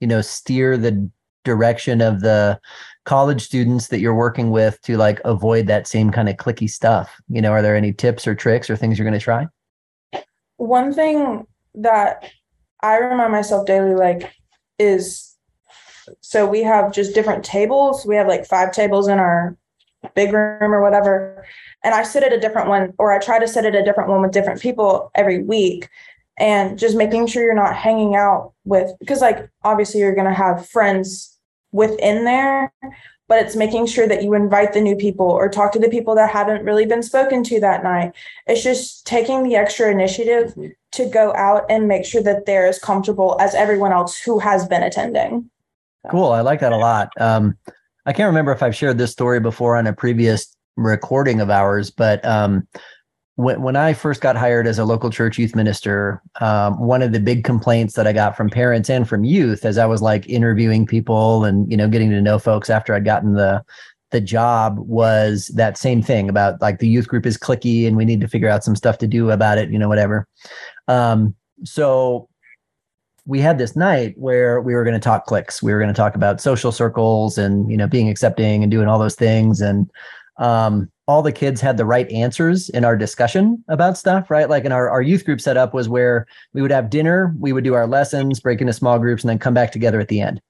you 0.00 0.06
know 0.06 0.20
steer 0.20 0.76
the 0.76 1.10
direction 1.44 2.00
of 2.00 2.20
the 2.20 2.58
college 3.04 3.42
students 3.42 3.88
that 3.88 4.00
you're 4.00 4.14
working 4.14 4.50
with 4.50 4.80
to 4.82 4.96
like 4.96 5.20
avoid 5.24 5.66
that 5.66 5.86
same 5.86 6.10
kind 6.10 6.28
of 6.28 6.36
clicky 6.36 6.68
stuff? 6.68 7.20
You 7.28 7.40
know 7.40 7.52
are 7.52 7.62
there 7.62 7.76
any 7.76 7.92
tips 7.92 8.26
or 8.26 8.34
tricks 8.34 8.68
or 8.68 8.76
things 8.76 8.98
you're 8.98 9.08
going 9.08 9.18
to 9.18 9.24
try? 9.24 9.46
One 10.56 10.92
thing 10.92 11.46
that 11.74 12.30
i 12.80 12.96
remind 12.96 13.30
myself 13.30 13.66
daily 13.66 13.94
like 13.94 14.32
is 14.78 15.36
so 16.20 16.46
we 16.46 16.62
have 16.62 16.92
just 16.92 17.14
different 17.14 17.44
tables. 17.44 18.06
We 18.06 18.16
have 18.16 18.26
like 18.26 18.46
five 18.46 18.72
tables 18.72 19.08
in 19.08 19.18
our 19.18 19.56
big 20.14 20.32
room 20.32 20.74
or 20.74 20.82
whatever. 20.82 21.44
And 21.84 21.94
I 21.94 22.02
sit 22.02 22.22
at 22.22 22.32
a 22.32 22.40
different 22.40 22.68
one, 22.68 22.94
or 22.98 23.12
I 23.12 23.18
try 23.18 23.38
to 23.38 23.48
sit 23.48 23.64
at 23.64 23.74
a 23.74 23.84
different 23.84 24.10
one 24.10 24.22
with 24.22 24.32
different 24.32 24.60
people 24.60 25.10
every 25.14 25.42
week. 25.42 25.88
And 26.40 26.78
just 26.78 26.96
making 26.96 27.26
sure 27.26 27.42
you're 27.42 27.54
not 27.54 27.74
hanging 27.74 28.14
out 28.14 28.52
with, 28.64 28.92
because 29.00 29.20
like 29.20 29.50
obviously 29.64 30.00
you're 30.00 30.14
going 30.14 30.28
to 30.28 30.32
have 30.32 30.68
friends 30.68 31.36
within 31.72 32.24
there, 32.24 32.72
but 33.26 33.42
it's 33.42 33.56
making 33.56 33.86
sure 33.86 34.06
that 34.06 34.22
you 34.22 34.34
invite 34.34 34.72
the 34.72 34.80
new 34.80 34.94
people 34.94 35.26
or 35.26 35.48
talk 35.48 35.72
to 35.72 35.80
the 35.80 35.88
people 35.88 36.14
that 36.14 36.30
haven't 36.30 36.64
really 36.64 36.86
been 36.86 37.02
spoken 37.02 37.42
to 37.42 37.58
that 37.58 37.82
night. 37.82 38.12
It's 38.46 38.62
just 38.62 39.04
taking 39.04 39.42
the 39.42 39.56
extra 39.56 39.90
initiative 39.90 40.50
mm-hmm. 40.50 40.68
to 40.92 41.06
go 41.06 41.34
out 41.34 41.64
and 41.68 41.88
make 41.88 42.04
sure 42.04 42.22
that 42.22 42.46
they're 42.46 42.68
as 42.68 42.78
comfortable 42.78 43.36
as 43.40 43.56
everyone 43.56 43.90
else 43.90 44.16
who 44.16 44.38
has 44.38 44.68
been 44.68 44.84
attending. 44.84 45.50
Cool. 46.08 46.30
I 46.30 46.40
like 46.42 46.60
that 46.60 46.72
a 46.72 46.76
lot. 46.76 47.10
Um, 47.18 47.58
I 48.08 48.12
can't 48.14 48.26
remember 48.26 48.52
if 48.52 48.62
I've 48.62 48.74
shared 48.74 48.96
this 48.96 49.12
story 49.12 49.38
before 49.38 49.76
on 49.76 49.86
a 49.86 49.92
previous 49.92 50.56
recording 50.76 51.42
of 51.42 51.50
ours, 51.50 51.90
but 51.90 52.24
um, 52.24 52.66
when 53.34 53.60
when 53.60 53.76
I 53.76 53.92
first 53.92 54.22
got 54.22 54.34
hired 54.34 54.66
as 54.66 54.78
a 54.78 54.86
local 54.86 55.10
church 55.10 55.36
youth 55.36 55.54
minister, 55.54 56.22
um, 56.40 56.80
one 56.80 57.02
of 57.02 57.12
the 57.12 57.20
big 57.20 57.44
complaints 57.44 57.96
that 57.96 58.06
I 58.06 58.14
got 58.14 58.34
from 58.34 58.48
parents 58.48 58.88
and 58.88 59.06
from 59.06 59.24
youth, 59.24 59.66
as 59.66 59.76
I 59.76 59.84
was 59.84 60.00
like 60.00 60.26
interviewing 60.26 60.86
people 60.86 61.44
and 61.44 61.70
you 61.70 61.76
know 61.76 61.86
getting 61.86 62.08
to 62.08 62.22
know 62.22 62.38
folks 62.38 62.70
after 62.70 62.94
I'd 62.94 63.04
gotten 63.04 63.34
the 63.34 63.62
the 64.10 64.22
job, 64.22 64.78
was 64.78 65.48
that 65.48 65.76
same 65.76 66.00
thing 66.00 66.30
about 66.30 66.62
like 66.62 66.78
the 66.78 66.88
youth 66.88 67.08
group 67.08 67.26
is 67.26 67.36
clicky 67.36 67.86
and 67.86 67.94
we 67.94 68.06
need 68.06 68.22
to 68.22 68.28
figure 68.28 68.48
out 68.48 68.64
some 68.64 68.74
stuff 68.74 68.96
to 68.98 69.06
do 69.06 69.30
about 69.30 69.58
it, 69.58 69.70
you 69.70 69.78
know, 69.78 69.88
whatever. 69.88 70.26
Um, 70.88 71.34
so 71.62 72.27
we 73.28 73.40
had 73.40 73.58
this 73.58 73.76
night 73.76 74.14
where 74.16 74.60
we 74.62 74.74
were 74.74 74.82
going 74.84 74.94
to 74.94 75.00
talk 75.00 75.26
cliques. 75.26 75.62
We 75.62 75.72
were 75.72 75.78
going 75.78 75.92
to 75.92 75.94
talk 75.94 76.14
about 76.14 76.40
social 76.40 76.72
circles 76.72 77.36
and 77.36 77.70
you 77.70 77.76
know 77.76 77.86
being 77.86 78.08
accepting 78.08 78.62
and 78.62 78.72
doing 78.72 78.88
all 78.88 78.98
those 78.98 79.14
things. 79.14 79.60
And 79.60 79.88
um, 80.38 80.90
all 81.06 81.20
the 81.22 81.32
kids 81.32 81.60
had 81.60 81.76
the 81.76 81.84
right 81.84 82.10
answers 82.10 82.70
in 82.70 82.84
our 82.84 82.96
discussion 82.96 83.62
about 83.68 83.98
stuff, 83.98 84.30
right? 84.30 84.48
Like 84.48 84.64
in 84.64 84.72
our, 84.72 84.88
our 84.88 85.02
youth 85.02 85.24
group 85.24 85.40
setup 85.40 85.74
was 85.74 85.88
where 85.88 86.26
we 86.54 86.62
would 86.62 86.70
have 86.70 86.90
dinner, 86.90 87.34
we 87.38 87.52
would 87.52 87.64
do 87.64 87.74
our 87.74 87.86
lessons, 87.86 88.40
break 88.40 88.60
into 88.60 88.72
small 88.72 88.98
groups, 88.98 89.22
and 89.22 89.30
then 89.30 89.38
come 89.38 89.54
back 89.54 89.72
together 89.72 90.00
at 90.00 90.08
the 90.08 90.20
end. 90.20 90.40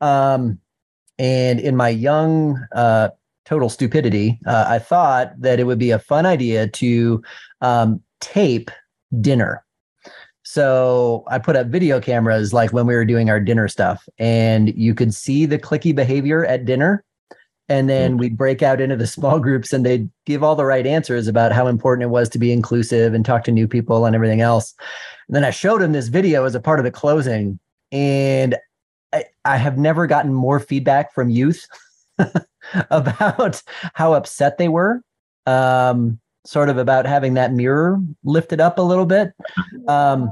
Um, 0.00 0.58
and 1.18 1.60
in 1.60 1.76
my 1.76 1.88
young 1.88 2.64
uh, 2.74 3.10
total 3.44 3.68
stupidity, 3.68 4.38
uh, 4.46 4.66
I 4.68 4.78
thought 4.78 5.32
that 5.40 5.60
it 5.60 5.64
would 5.64 5.78
be 5.78 5.90
a 5.90 5.98
fun 5.98 6.26
idea 6.26 6.68
to 6.68 7.22
um, 7.60 8.00
tape 8.20 8.70
dinner 9.20 9.63
so 10.54 11.24
I 11.26 11.40
put 11.40 11.56
up 11.56 11.66
video 11.66 12.00
cameras 12.00 12.52
like 12.52 12.72
when 12.72 12.86
we 12.86 12.94
were 12.94 13.04
doing 13.04 13.28
our 13.28 13.40
dinner 13.40 13.66
stuff, 13.66 14.08
and 14.18 14.72
you 14.76 14.94
could 14.94 15.12
see 15.12 15.46
the 15.46 15.58
clicky 15.58 15.92
behavior 15.92 16.46
at 16.46 16.64
dinner. 16.64 17.02
And 17.68 17.88
then 17.88 18.12
mm-hmm. 18.12 18.18
we'd 18.18 18.36
break 18.36 18.62
out 18.62 18.80
into 18.80 18.94
the 18.94 19.06
small 19.16 19.40
groups 19.40 19.72
and 19.72 19.84
they'd 19.84 20.08
give 20.26 20.44
all 20.44 20.54
the 20.54 20.64
right 20.64 20.86
answers 20.86 21.26
about 21.26 21.50
how 21.50 21.66
important 21.66 22.04
it 22.04 22.10
was 22.10 22.28
to 22.28 22.38
be 22.38 22.52
inclusive 22.52 23.14
and 23.14 23.24
talk 23.24 23.42
to 23.44 23.50
new 23.50 23.66
people 23.66 24.06
and 24.06 24.14
everything 24.14 24.42
else. 24.42 24.74
And 25.26 25.34
then 25.34 25.44
I 25.44 25.50
showed 25.50 25.82
him 25.82 25.90
this 25.90 26.06
video 26.06 26.44
as 26.44 26.54
a 26.54 26.60
part 26.60 26.78
of 26.78 26.84
the 26.84 26.92
closing. 26.92 27.58
And 27.90 28.54
I, 29.12 29.24
I 29.44 29.56
have 29.56 29.76
never 29.76 30.06
gotten 30.06 30.32
more 30.32 30.60
feedback 30.60 31.12
from 31.12 31.30
youth 31.30 31.66
about 32.90 33.60
how 33.94 34.12
upset 34.12 34.58
they 34.58 34.68
were. 34.68 35.02
Um, 35.46 36.20
sort 36.46 36.68
of 36.68 36.78
about 36.78 37.06
having 37.06 37.34
that 37.34 37.52
mirror 37.52 37.98
lifted 38.22 38.60
up 38.60 38.78
a 38.78 38.82
little 38.82 39.06
bit. 39.06 39.32
Um, 39.88 40.30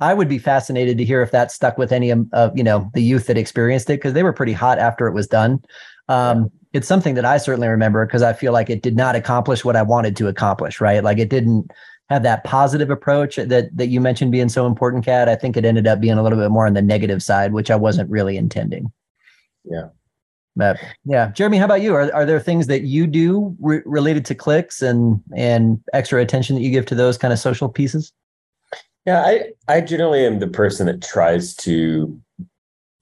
I 0.00 0.14
would 0.14 0.28
be 0.28 0.38
fascinated 0.38 0.98
to 0.98 1.04
hear 1.04 1.22
if 1.22 1.30
that 1.30 1.52
stuck 1.52 1.76
with 1.78 1.92
any 1.92 2.10
of 2.10 2.56
you 2.56 2.64
know 2.64 2.90
the 2.94 3.02
youth 3.02 3.26
that 3.26 3.38
experienced 3.38 3.90
it 3.90 3.94
because 3.94 4.14
they 4.14 4.22
were 4.22 4.32
pretty 4.32 4.52
hot 4.52 4.78
after 4.78 5.06
it 5.06 5.12
was 5.12 5.26
done. 5.26 5.62
Um, 6.08 6.50
it's 6.72 6.88
something 6.88 7.14
that 7.14 7.24
I 7.24 7.36
certainly 7.36 7.68
remember 7.68 8.06
because 8.06 8.22
I 8.22 8.32
feel 8.32 8.52
like 8.52 8.70
it 8.70 8.82
did 8.82 8.96
not 8.96 9.16
accomplish 9.16 9.64
what 9.64 9.76
I 9.76 9.82
wanted 9.82 10.16
to 10.16 10.28
accomplish. 10.28 10.80
Right, 10.80 11.04
like 11.04 11.18
it 11.18 11.28
didn't 11.28 11.70
have 12.08 12.22
that 12.22 12.44
positive 12.44 12.90
approach 12.90 13.36
that 13.36 13.76
that 13.76 13.86
you 13.86 14.00
mentioned 14.00 14.32
being 14.32 14.48
so 14.48 14.66
important, 14.66 15.04
Kat. 15.04 15.28
I 15.28 15.36
think 15.36 15.56
it 15.56 15.64
ended 15.64 15.86
up 15.86 16.00
being 16.00 16.18
a 16.18 16.22
little 16.22 16.38
bit 16.38 16.50
more 16.50 16.66
on 16.66 16.74
the 16.74 16.82
negative 16.82 17.22
side, 17.22 17.52
which 17.52 17.70
I 17.70 17.76
wasn't 17.76 18.10
really 18.10 18.36
intending. 18.36 18.90
Yeah. 19.64 19.88
But 20.56 20.78
yeah, 21.04 21.30
Jeremy, 21.30 21.58
how 21.58 21.66
about 21.66 21.80
you? 21.80 21.94
Are, 21.94 22.12
are 22.12 22.26
there 22.26 22.40
things 22.40 22.66
that 22.66 22.82
you 22.82 23.06
do 23.06 23.56
re- 23.60 23.82
related 23.84 24.24
to 24.26 24.34
cliques 24.34 24.82
and 24.82 25.22
and 25.36 25.80
extra 25.92 26.20
attention 26.20 26.56
that 26.56 26.62
you 26.62 26.70
give 26.70 26.86
to 26.86 26.94
those 26.94 27.16
kind 27.16 27.32
of 27.32 27.38
social 27.38 27.68
pieces? 27.68 28.12
Yeah, 29.10 29.22
I 29.22 29.52
I 29.66 29.80
generally 29.80 30.24
am 30.24 30.38
the 30.38 30.46
person 30.46 30.86
that 30.86 31.02
tries 31.02 31.56
to 31.66 32.16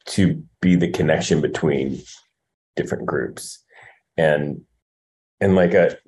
to 0.07 0.43
be 0.63 0.75
the 0.75 0.91
connection 0.91 1.43
between 1.43 2.03
different 2.77 3.05
groups, 3.05 3.63
and 4.17 4.63
and 5.39 5.55
like 5.55 5.75
a 5.75 5.99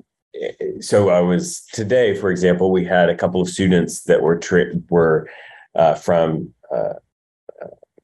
so 0.81 1.11
I 1.11 1.21
was 1.21 1.67
today, 1.75 2.17
for 2.17 2.31
example, 2.31 2.71
we 2.71 2.83
had 2.83 3.11
a 3.11 3.15
couple 3.15 3.43
of 3.43 3.51
students 3.51 4.05
that 4.05 4.23
were 4.23 4.39
tra- 4.39 4.73
were 4.89 5.29
uh, 5.75 5.97
from 5.97 6.55
uh, 6.75 6.95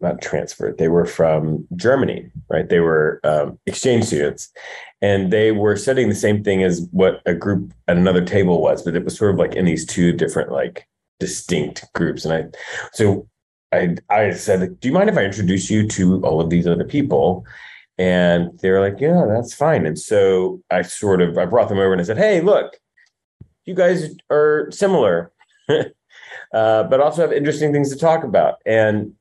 not 0.01 0.21
transferred. 0.21 0.77
They 0.77 0.89
were 0.89 1.07
from 1.07 1.67
Germany, 1.77 2.31
right? 2.51 2.69
They 2.69 2.81
were 2.81 3.21
um, 3.25 3.59
exchange 3.65 4.05
students, 4.05 4.53
and 5.01 5.33
they 5.33 5.51
were 5.51 5.77
studying 5.77 6.11
the 6.11 6.15
same 6.27 6.45
thing 6.45 6.63
as 6.63 6.87
what 6.91 7.23
a 7.25 7.33
group 7.33 7.73
at 7.89 7.97
another 7.97 8.23
table 8.23 8.61
was, 8.61 8.83
but 8.83 8.97
it 8.97 9.05
was 9.05 9.17
sort 9.17 9.33
of 9.33 9.39
like 9.39 9.55
in 9.55 9.65
these 9.65 9.87
two 9.87 10.13
different, 10.13 10.53
like 10.53 10.87
distinct 11.19 11.85
groups. 11.95 12.25
And 12.25 12.35
I, 12.35 12.59
so 12.93 13.29
I, 13.73 13.97
I 14.11 14.33
said, 14.33 14.81
"Do 14.81 14.89
you 14.89 14.95
mind 14.95 15.11
if 15.11 15.17
I 15.17 15.25
introduce 15.25 15.71
you 15.71 15.87
to 15.89 16.23
all 16.23 16.41
of 16.41 16.51
these 16.51 16.67
other 16.67 16.85
people?" 16.85 17.45
And 17.99 18.59
they 18.61 18.71
were 18.71 18.81
like, 18.81 19.01
"Yeah, 19.01 19.25
that's 19.29 19.55
fine." 19.55 19.87
And 19.87 19.99
so 19.99 20.63
I 20.71 20.83
sort 20.83 21.23
of 21.23 21.39
I 21.39 21.47
brought 21.47 21.69
them 21.69 21.79
over 21.79 21.93
and 21.93 22.01
I 22.01 22.05
said, 22.05 22.19
"Hey, 22.19 22.41
look, 22.41 22.77
you 23.65 23.75
guys 23.75 24.15
are 24.31 24.69
similar." 24.71 25.33
Uh, 26.53 26.85
but 26.85 27.01
also 27.01 27.23
have 27.23 27.33
interesting 27.33 27.73
things 27.73 27.91
to 27.91 27.99
talk 27.99 28.25
about. 28.25 28.57
And 28.65 29.13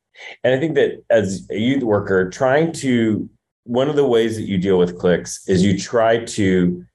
and 0.44 0.54
I 0.54 0.60
think 0.60 0.76
that 0.76 1.04
as 1.10 1.48
a 1.50 1.58
youth 1.58 1.84
worker, 1.84 2.30
trying 2.30 2.72
to 2.74 3.30
one 3.64 3.90
of 3.90 3.96
the 3.96 4.06
ways 4.06 4.36
that 4.36 4.44
you 4.44 4.58
deal 4.58 4.78
with 4.78 4.98
cliques 4.98 5.48
is 5.48 5.64
you 5.64 5.78
try 5.78 6.24
to 6.24 6.86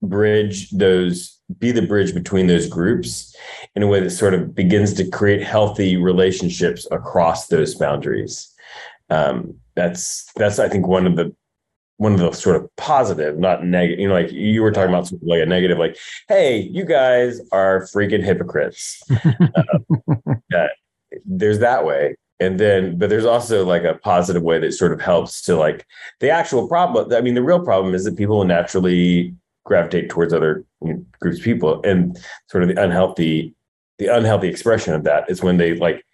bridge 0.00 0.70
those, 0.70 1.37
be 1.58 1.72
the 1.72 1.82
bridge 1.82 2.14
between 2.14 2.46
those 2.46 2.66
groups 2.66 3.34
in 3.74 3.82
a 3.82 3.86
way 3.86 4.00
that 4.00 4.10
sort 4.10 4.34
of 4.34 4.54
begins 4.54 4.92
to 4.94 5.08
create 5.08 5.42
healthy 5.42 5.96
relationships 5.96 6.86
across 6.90 7.46
those 7.46 7.74
boundaries. 7.74 8.52
Um, 9.10 9.54
that's 9.74 10.30
that's 10.36 10.58
I 10.58 10.68
think 10.68 10.86
one 10.86 11.06
of 11.06 11.16
the 11.16 11.34
one 11.96 12.12
of 12.12 12.20
the 12.20 12.32
sort 12.32 12.56
of 12.56 12.68
positive, 12.76 13.38
not 13.38 13.64
negative. 13.64 13.98
You 13.98 14.08
know, 14.08 14.14
like 14.14 14.30
you 14.30 14.62
were 14.62 14.70
talking 14.70 14.90
about 14.90 15.08
sort 15.08 15.22
of 15.22 15.28
like 15.28 15.40
a 15.40 15.46
negative, 15.46 15.78
like, 15.78 15.96
"Hey, 16.28 16.58
you 16.58 16.84
guys 16.84 17.40
are 17.52 17.82
freaking 17.94 18.22
hypocrites." 18.22 19.02
uh, 20.54 20.66
there's 21.24 21.60
that 21.60 21.86
way, 21.86 22.16
and 22.40 22.58
then 22.58 22.98
but 22.98 23.10
there's 23.10 23.24
also 23.24 23.64
like 23.64 23.84
a 23.84 23.94
positive 23.94 24.42
way 24.42 24.58
that 24.58 24.72
sort 24.72 24.92
of 24.92 25.00
helps 25.00 25.42
to 25.42 25.56
like 25.56 25.86
the 26.20 26.30
actual 26.30 26.68
problem 26.68 27.12
i 27.12 27.20
mean 27.20 27.34
the 27.34 27.42
real 27.42 27.60
problem 27.60 27.94
is 27.94 28.04
that 28.04 28.16
people 28.16 28.44
naturally 28.44 29.34
gravitate 29.68 30.08
towards 30.08 30.32
other 30.32 30.64
you 30.82 30.94
know, 30.94 31.04
groups 31.20 31.38
of 31.38 31.44
people. 31.44 31.80
And 31.84 32.18
sort 32.48 32.62
of 32.62 32.68
the 32.68 32.82
unhealthy 32.82 33.54
the 33.98 34.06
unhealthy 34.06 34.48
expression 34.48 34.94
of 34.94 35.02
that 35.04 35.28
is 35.28 35.42
when 35.42 35.56
they 35.56 35.74
like 35.74 36.04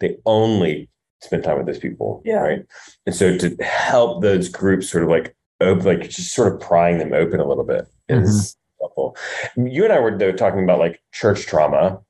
they 0.00 0.16
only 0.24 0.88
spend 1.20 1.44
time 1.44 1.58
with 1.58 1.66
those 1.66 1.78
people 1.78 2.22
yeah. 2.24 2.36
right? 2.36 2.66
And 3.06 3.14
so 3.14 3.36
to 3.36 3.56
help 3.62 4.22
those 4.22 4.48
groups 4.48 4.90
sort 4.90 5.04
of 5.04 5.10
like 5.10 5.36
open 5.60 5.84
like 5.84 6.08
just 6.08 6.34
sort 6.34 6.52
of 6.52 6.60
prying 6.60 6.98
them 6.98 7.12
open 7.12 7.40
a 7.40 7.46
little 7.46 7.64
bit 7.64 7.86
is 8.08 8.56
mm-hmm. 8.80 8.84
helpful. 8.84 9.16
You 9.56 9.84
and 9.84 9.92
i 9.92 9.98
were 9.98 10.16
though, 10.16 10.32
talking 10.32 10.64
about 10.64 10.78
like 10.78 11.00
church 11.12 11.46
trauma. 11.46 12.00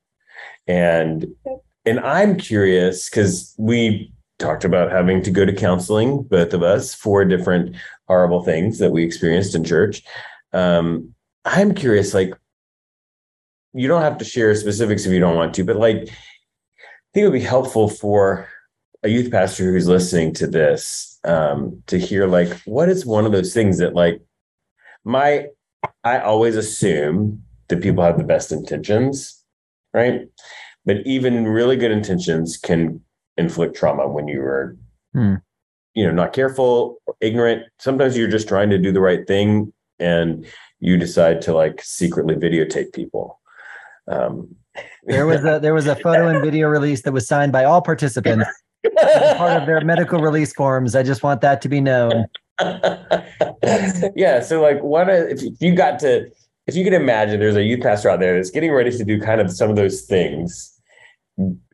And 0.66 1.26
yep. 1.46 1.64
and 1.84 2.00
I'm 2.00 2.36
curious 2.36 3.08
because 3.08 3.54
we 3.58 4.12
talked 4.38 4.64
about 4.64 4.92
having 4.92 5.22
to 5.22 5.30
go 5.30 5.44
to 5.44 5.52
counseling, 5.52 6.22
both 6.22 6.52
of 6.52 6.62
us, 6.62 6.94
for 6.94 7.24
different 7.24 7.74
horrible 8.06 8.42
things 8.42 8.78
that 8.78 8.92
we 8.92 9.04
experienced 9.04 9.54
in 9.54 9.64
church. 9.64 10.02
Um, 10.52 11.14
I'm 11.44 11.74
curious, 11.74 12.14
like, 12.14 12.34
you 13.74 13.88
don't 13.88 14.02
have 14.02 14.18
to 14.18 14.24
share 14.24 14.54
specifics 14.54 15.06
if 15.06 15.12
you 15.12 15.20
don't 15.20 15.36
want 15.36 15.54
to, 15.54 15.64
but 15.64 15.76
like, 15.76 15.96
I 15.96 17.10
think 17.14 17.24
it 17.24 17.24
would 17.24 17.32
be 17.32 17.40
helpful 17.40 17.88
for 17.88 18.48
a 19.02 19.08
youth 19.08 19.30
pastor 19.30 19.70
who's 19.70 19.86
listening 19.86 20.34
to 20.34 20.46
this 20.46 21.18
um, 21.24 21.82
to 21.86 21.98
hear, 21.98 22.26
like, 22.26 22.50
what 22.64 22.88
is 22.88 23.06
one 23.06 23.26
of 23.26 23.32
those 23.32 23.54
things 23.54 23.78
that, 23.78 23.94
like, 23.94 24.20
my, 25.04 25.46
I 26.04 26.18
always 26.18 26.56
assume 26.56 27.42
that 27.68 27.82
people 27.82 28.02
have 28.02 28.18
the 28.18 28.24
best 28.24 28.50
intentions, 28.50 29.42
right? 29.94 30.22
But 30.84 31.06
even 31.06 31.46
really 31.46 31.76
good 31.76 31.90
intentions 31.90 32.56
can 32.56 33.00
inflict 33.36 33.76
trauma 33.76 34.08
when 34.08 34.26
you 34.26 34.40
are, 34.40 34.76
hmm. 35.12 35.34
you 35.94 36.06
know, 36.06 36.12
not 36.12 36.32
careful 36.32 36.96
or 37.06 37.14
ignorant. 37.20 37.64
Sometimes 37.78 38.16
you're 38.16 38.28
just 38.28 38.48
trying 38.48 38.70
to 38.70 38.78
do 38.78 38.90
the 38.90 39.00
right 39.00 39.26
thing 39.26 39.72
and 39.98 40.46
you 40.80 40.96
decide 40.96 41.42
to 41.42 41.52
like 41.52 41.82
secretly 41.82 42.34
videotape 42.34 42.92
people. 42.92 43.40
Um, 44.06 44.54
there 45.04 45.26
was 45.26 45.44
a 45.44 45.58
there 45.60 45.74
was 45.74 45.86
a 45.86 45.96
photo 45.96 46.28
and 46.28 46.44
video 46.44 46.68
release 46.68 47.02
that 47.02 47.12
was 47.12 47.26
signed 47.26 47.52
by 47.52 47.64
all 47.64 47.82
participants 47.82 48.48
part 48.94 49.60
of 49.60 49.66
their 49.66 49.80
medical 49.84 50.20
release 50.20 50.52
forms. 50.52 50.94
I 50.94 51.02
just 51.02 51.22
want 51.22 51.40
that 51.40 51.60
to 51.62 51.68
be 51.68 51.80
known. 51.80 52.26
yeah. 54.14 54.40
So 54.40 54.62
like 54.62 54.80
what 54.82 55.08
if 55.08 55.42
you 55.60 55.74
got 55.74 55.98
to 56.00 56.30
if 56.66 56.76
you 56.76 56.84
can 56.84 56.94
imagine 56.94 57.40
there's 57.40 57.56
a 57.56 57.62
youth 57.62 57.82
pastor 57.82 58.10
out 58.10 58.20
there 58.20 58.36
that's 58.36 58.50
getting 58.50 58.72
ready 58.72 58.90
to 58.90 59.04
do 59.04 59.20
kind 59.20 59.40
of 59.40 59.50
some 59.50 59.70
of 59.70 59.76
those 59.76 60.02
things 60.02 60.78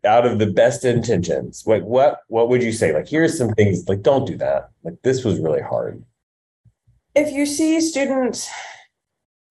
out 0.04 0.26
of 0.26 0.38
the 0.38 0.47
best 0.47 0.85
intentions 0.85 1.64
like 1.66 1.83
what 1.85 2.21
what 2.28 2.50
would 2.50 2.62
you 2.62 2.71
say 2.71 2.93
like 2.93 3.09
here's 3.09 3.38
some 3.38 3.49
things 3.54 3.88
like 3.88 4.02
don't 4.02 4.26
do 4.26 4.37
that 4.37 4.69
like 4.83 4.95
this 5.02 5.25
was 5.25 5.38
really 5.38 5.62
hard 5.62 6.04
if 7.14 7.33
you 7.33 7.47
see 7.47 7.80
students 7.80 8.49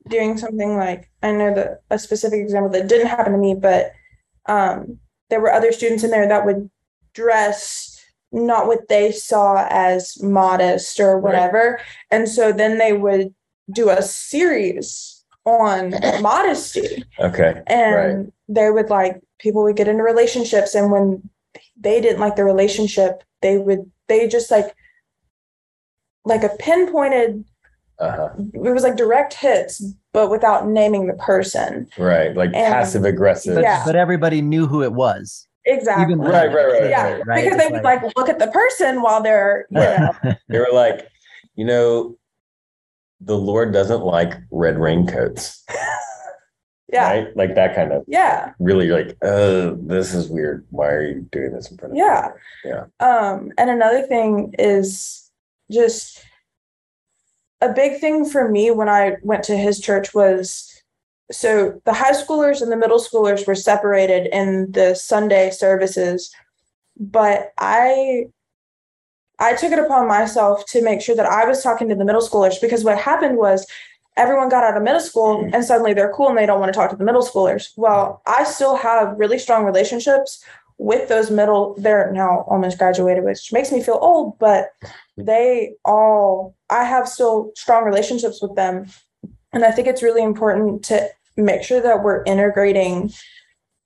doing 0.09 0.37
something 0.37 0.77
like 0.77 1.09
i 1.21 1.31
know 1.31 1.53
that 1.53 1.81
a 1.89 1.97
specific 1.97 2.39
example 2.39 2.69
that 2.69 2.87
didn't 2.87 3.07
happen 3.07 3.31
to 3.31 3.37
me 3.37 3.55
but 3.55 3.91
um, 4.45 4.99
there 5.29 5.39
were 5.39 5.51
other 5.51 5.71
students 5.71 6.03
in 6.03 6.11
there 6.11 6.27
that 6.27 6.45
would 6.45 6.69
dress 7.13 8.03
not 8.33 8.67
what 8.67 8.89
they 8.89 9.11
saw 9.11 9.65
as 9.69 10.21
modest 10.21 10.99
or 10.99 11.17
whatever 11.17 11.77
right. 11.77 11.85
and 12.11 12.27
so 12.27 12.51
then 12.51 12.77
they 12.77 12.91
would 12.91 13.33
do 13.71 13.89
a 13.89 14.01
series 14.01 15.23
on 15.45 15.91
modesty 16.21 17.03
okay 17.19 17.61
and 17.67 18.17
right. 18.17 18.33
they 18.49 18.69
would 18.69 18.89
like 18.89 19.21
people 19.39 19.63
would 19.63 19.77
get 19.77 19.87
into 19.87 20.03
relationships 20.03 20.75
and 20.75 20.91
when 20.91 21.29
they 21.79 22.01
didn't 22.01 22.19
like 22.19 22.35
the 22.35 22.43
relationship 22.43 23.23
they 23.41 23.57
would 23.57 23.89
they 24.07 24.27
just 24.27 24.51
like 24.51 24.75
like 26.25 26.43
a 26.43 26.55
pinpointed 26.59 27.45
uh-huh. 27.99 28.29
it 28.53 28.73
was 28.73 28.83
like 28.83 28.95
direct 28.95 29.33
hits 29.33 29.83
but 30.13 30.29
without 30.29 30.67
naming 30.67 31.07
the 31.07 31.13
person 31.13 31.87
right 31.97 32.35
like 32.35 32.51
and, 32.53 32.73
passive 32.73 33.05
aggressive 33.05 33.55
but, 33.55 33.63
yeah. 33.63 33.83
but 33.85 33.95
everybody 33.95 34.41
knew 34.41 34.65
who 34.67 34.81
it 34.83 34.93
was 34.93 35.47
exactly. 35.65 36.03
Even 36.03 36.19
Right, 36.19 36.47
right, 36.47 36.65
right. 36.65 36.89
yeah, 36.89 37.19
right? 37.25 37.43
because 37.43 37.57
they 37.57 37.71
would 37.71 37.83
like 37.83 38.01
look 38.15 38.29
at 38.29 38.39
the 38.39 38.47
person 38.47 39.01
while 39.01 39.21
they're, 39.21 39.65
you 39.69 39.79
know, 39.79 40.11
They 40.49 40.59
were 40.59 40.71
like, 40.73 41.07
you 41.55 41.65
know, 41.65 42.17
the 43.21 43.37
Lord 43.37 43.73
doesn't 43.73 44.01
like 44.01 44.33
red 44.51 44.77
raincoats. 44.77 45.63
yeah, 46.91 47.09
Right? 47.09 47.37
Like 47.37 47.55
that 47.55 47.75
kind 47.75 47.91
of 47.91 48.03
yeah, 48.07 48.53
really 48.59 48.89
like, 48.89 49.17
oh, 49.21 49.75
this 49.75 50.13
is 50.13 50.29
weird. 50.29 50.65
Why 50.69 50.89
are 50.89 51.03
you 51.03 51.27
doing 51.31 51.53
this 51.53 51.71
in 51.71 51.77
front 51.77 51.93
of 51.93 51.95
me? 51.95 51.99
yeah, 51.99 52.31
Yeah. 52.65 52.85
Um, 52.99 53.51
and 53.57 53.69
another 53.69 54.03
thing 54.03 54.53
is 54.59 55.29
just 55.71 56.23
a 57.63 57.73
big 57.73 57.99
thing 57.99 58.25
for 58.25 58.49
me 58.49 58.71
when 58.71 58.89
I 58.89 59.15
went 59.23 59.43
to 59.45 59.55
his 59.55 59.79
church 59.79 60.13
was 60.13 60.69
so 61.31 61.81
the 61.85 61.93
high 61.93 62.11
schoolers 62.11 62.61
and 62.61 62.71
the 62.71 62.77
middle 62.77 62.99
schoolers 62.99 63.47
were 63.47 63.55
separated 63.55 64.27
in 64.35 64.71
the 64.71 64.93
Sunday 64.95 65.49
services, 65.49 66.33
but 66.99 67.53
I 67.57 68.25
I 69.39 69.55
took 69.55 69.71
it 69.71 69.79
upon 69.79 70.07
myself 70.07 70.65
to 70.67 70.83
make 70.83 71.01
sure 71.01 71.15
that 71.15 71.25
I 71.25 71.45
was 71.45 71.63
talking 71.63 71.87
to 71.89 71.95
the 71.95 72.05
middle 72.05 72.21
schoolers 72.21 72.59
because 72.61 72.83
what 72.83 72.97
happened 72.97 73.37
was 73.37 73.65
everyone 74.17 74.49
got 74.49 74.63
out 74.63 74.77
of 74.77 74.83
middle 74.83 74.99
school 74.99 75.49
and 75.53 75.63
suddenly 75.63 75.93
they're 75.93 76.13
cool 76.13 76.29
and 76.29 76.37
they 76.37 76.45
don't 76.45 76.59
want 76.59 76.71
to 76.71 76.77
talk 76.77 76.91
to 76.91 76.95
the 76.95 77.03
middle 77.03 77.25
schoolers. 77.25 77.69
Well, 77.77 78.21
I 78.27 78.43
still 78.43 78.75
have 78.75 79.17
really 79.17 79.39
strong 79.39 79.63
relationships 79.65 80.43
with 80.77 81.09
those 81.09 81.31
middle, 81.31 81.75
they're 81.77 82.11
now 82.11 82.45
almost 82.47 82.77
graduated, 82.77 83.23
which 83.23 83.53
makes 83.53 83.71
me 83.71 83.81
feel 83.81 83.99
old, 84.01 84.37
but 84.39 84.69
they 85.17 85.73
all, 85.85 86.55
I 86.69 86.83
have 86.83 87.07
still 87.07 87.51
strong 87.55 87.83
relationships 87.85 88.41
with 88.41 88.55
them. 88.55 88.87
And 89.53 89.63
I 89.63 89.71
think 89.71 89.87
it's 89.87 90.03
really 90.03 90.23
important 90.23 90.83
to 90.85 91.09
make 91.37 91.63
sure 91.63 91.81
that 91.81 92.03
we're 92.03 92.23
integrating 92.23 93.13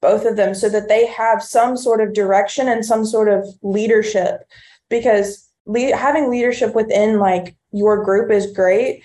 both 0.02 0.26
of 0.26 0.36
them 0.36 0.54
so 0.54 0.70
that 0.70 0.88
they 0.88 1.06
have 1.08 1.42
some 1.42 1.76
sort 1.76 2.02
of 2.02 2.14
direction 2.14 2.68
and 2.68 2.86
some 2.86 3.06
sort 3.06 3.28
of 3.30 3.46
leadership 3.62 4.48
because 4.90 5.50
le- 5.66 5.96
having 5.96 6.30
leadership 6.30 6.76
within 6.76 7.20
like 7.20 7.56
your 7.72 8.04
group 8.04 8.32
is 8.32 8.52
great 8.52 9.04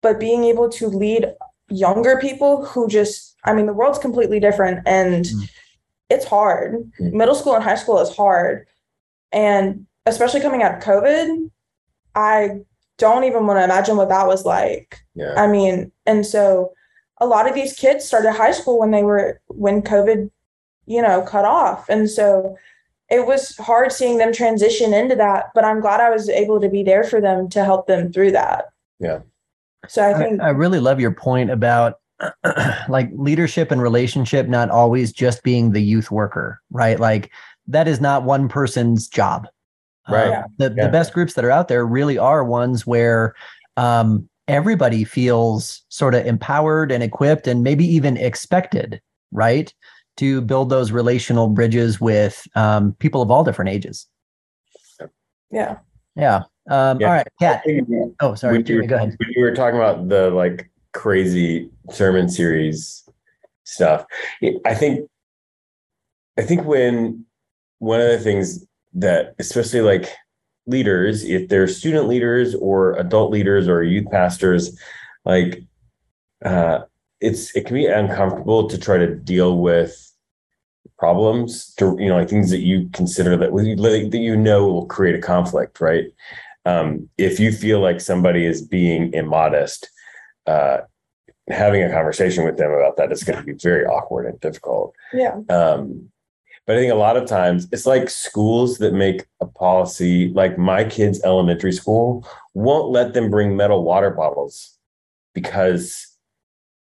but 0.00 0.20
being 0.20 0.44
able 0.44 0.68
to 0.68 0.86
lead 0.86 1.26
younger 1.68 2.18
people 2.18 2.64
who 2.64 2.86
just 2.88 3.36
i 3.44 3.52
mean 3.52 3.66
the 3.66 3.72
world's 3.72 3.98
completely 3.98 4.38
different 4.38 4.80
and 4.86 5.26
Mm. 5.26 5.50
It's 6.12 6.24
hard 6.26 6.70
Mm. 7.00 7.12
middle 7.20 7.34
school 7.34 7.54
and 7.54 7.64
high 7.64 7.80
school 7.82 7.98
is 8.00 8.14
hard 8.16 8.66
and 9.32 9.86
especially 10.06 10.40
coming 10.46 10.62
out 10.62 10.74
of 10.76 10.82
covid 10.82 11.50
i 12.14 12.36
don't 12.98 13.24
even 13.24 13.46
want 13.46 13.58
to 13.58 13.64
imagine 13.64 13.96
what 13.96 14.10
that 14.10 14.26
was 14.26 14.44
like 14.44 15.02
Yeah. 15.14 15.34
I 15.36 15.46
mean, 15.46 15.90
and 16.06 16.24
so 16.24 16.72
a 17.20 17.26
lot 17.26 17.48
of 17.48 17.54
these 17.54 17.72
kids 17.74 18.04
started 18.04 18.32
high 18.32 18.52
school 18.52 18.78
when 18.80 18.90
they 18.90 19.02
were 19.02 19.40
when 19.48 19.82
COVID, 19.82 20.30
you 20.86 21.02
know, 21.02 21.22
cut 21.22 21.44
off. 21.44 21.88
And 21.88 22.08
so 22.10 22.56
it 23.08 23.26
was 23.26 23.56
hard 23.58 23.92
seeing 23.92 24.18
them 24.18 24.32
transition 24.32 24.92
into 24.94 25.16
that, 25.16 25.50
but 25.54 25.64
I'm 25.64 25.80
glad 25.80 26.00
I 26.00 26.10
was 26.10 26.28
able 26.28 26.60
to 26.60 26.68
be 26.68 26.82
there 26.82 27.04
for 27.04 27.20
them 27.20 27.48
to 27.50 27.64
help 27.64 27.86
them 27.86 28.12
through 28.12 28.32
that. 28.32 28.66
Yeah. 28.98 29.20
So 29.88 30.02
I 30.02 30.10
I, 30.10 30.18
think 30.18 30.40
I 30.40 30.50
really 30.50 30.80
love 30.80 31.00
your 31.00 31.12
point 31.12 31.50
about 31.50 32.00
like 32.88 33.10
leadership 33.14 33.70
and 33.70 33.82
relationship 33.82 34.48
not 34.48 34.70
always 34.70 35.12
just 35.12 35.42
being 35.42 35.72
the 35.72 35.82
youth 35.82 36.10
worker, 36.10 36.60
right? 36.70 36.98
Like 37.00 37.30
that 37.66 37.88
is 37.88 38.00
not 38.00 38.24
one 38.24 38.48
person's 38.48 39.08
job. 39.08 39.46
Right. 40.08 40.26
Uh, 40.26 40.30
Yeah. 40.30 40.44
the, 40.58 40.74
Yeah. 40.76 40.86
the 40.86 40.92
best 40.92 41.12
groups 41.12 41.34
that 41.34 41.44
are 41.44 41.50
out 41.50 41.68
there 41.68 41.86
really 41.86 42.18
are 42.18 42.44
ones 42.44 42.86
where 42.86 43.34
um, 43.76 44.28
everybody 44.48 45.04
feels 45.04 45.82
sort 45.88 46.14
of 46.14 46.26
empowered 46.26 46.90
and 46.90 47.02
equipped 47.02 47.46
and 47.46 47.62
maybe 47.62 47.84
even 47.86 48.16
expected, 48.16 49.00
right? 49.30 49.72
To 50.18 50.40
build 50.42 50.68
those 50.70 50.92
relational 50.92 51.48
bridges 51.48 52.00
with 52.00 52.46
um, 52.56 52.94
people 52.98 53.22
of 53.22 53.30
all 53.30 53.44
different 53.44 53.70
ages. 53.70 54.06
yeah. 55.50 55.76
Yeah. 56.16 56.42
Um, 56.70 57.00
Yeah. 57.00 57.06
All 57.06 57.12
right, 57.14 57.26
Kat. 57.40 57.64
Oh, 58.20 58.34
sorry. 58.34 58.58
When 58.58 58.66
you, 58.66 58.76
were, 58.76 58.86
go 58.86 58.96
ahead. 58.96 59.16
when 59.18 59.28
you 59.34 59.42
were 59.42 59.54
talking 59.54 59.76
about 59.78 60.08
the 60.08 60.30
like 60.30 60.70
crazy 60.92 61.70
sermon 61.90 62.28
series 62.28 63.08
stuff, 63.64 64.04
I 64.66 64.74
think, 64.74 65.08
I 66.38 66.42
think 66.42 66.64
when 66.64 67.24
one 67.78 68.00
of 68.00 68.08
the 68.08 68.18
things 68.18 68.66
that, 68.94 69.34
especially 69.38 69.80
like 69.80 70.08
leaders, 70.66 71.24
if 71.24 71.48
they're 71.48 71.66
student 71.66 72.08
leaders 72.08 72.54
or 72.54 72.94
adult 72.94 73.30
leaders 73.30 73.68
or 73.68 73.82
youth 73.82 74.10
pastors, 74.10 74.78
like, 75.24 75.62
uh, 76.44 76.80
it's 77.22 77.54
it 77.56 77.64
can 77.64 77.74
be 77.74 77.86
uncomfortable 77.86 78.68
to 78.68 78.76
try 78.76 78.98
to 78.98 79.14
deal 79.14 79.58
with 79.58 80.12
problems 80.98 81.72
to 81.74 81.96
you 81.98 82.08
know 82.08 82.16
like 82.16 82.28
things 82.28 82.50
that 82.50 82.60
you 82.60 82.88
consider 82.92 83.36
that 83.36 83.52
that 83.52 84.18
you 84.18 84.36
know 84.36 84.66
will 84.66 84.86
create 84.86 85.14
a 85.14 85.20
conflict 85.20 85.80
right? 85.80 86.06
Um, 86.64 87.08
if 87.18 87.40
you 87.40 87.50
feel 87.50 87.80
like 87.80 88.00
somebody 88.00 88.46
is 88.46 88.62
being 88.62 89.12
immodest, 89.14 89.90
uh, 90.46 90.78
having 91.48 91.82
a 91.82 91.90
conversation 91.90 92.44
with 92.44 92.56
them 92.56 92.70
about 92.70 92.96
that 92.96 93.12
is 93.12 93.24
going 93.24 93.38
to 93.38 93.44
be 93.44 93.52
very 93.52 93.84
awkward 93.84 94.26
and 94.26 94.40
difficult. 94.40 94.94
Yeah. 95.12 95.40
Um, 95.48 96.10
but 96.66 96.76
I 96.76 96.80
think 96.80 96.92
a 96.92 96.96
lot 96.96 97.16
of 97.16 97.26
times 97.26 97.68
it's 97.72 97.86
like 97.86 98.08
schools 98.08 98.78
that 98.78 98.94
make 98.94 99.26
a 99.40 99.46
policy, 99.46 100.28
like 100.28 100.56
my 100.56 100.84
kids' 100.84 101.22
elementary 101.24 101.72
school 101.72 102.26
won't 102.54 102.90
let 102.90 103.14
them 103.14 103.30
bring 103.30 103.56
metal 103.56 103.82
water 103.82 104.10
bottles 104.10 104.78
because 105.34 106.06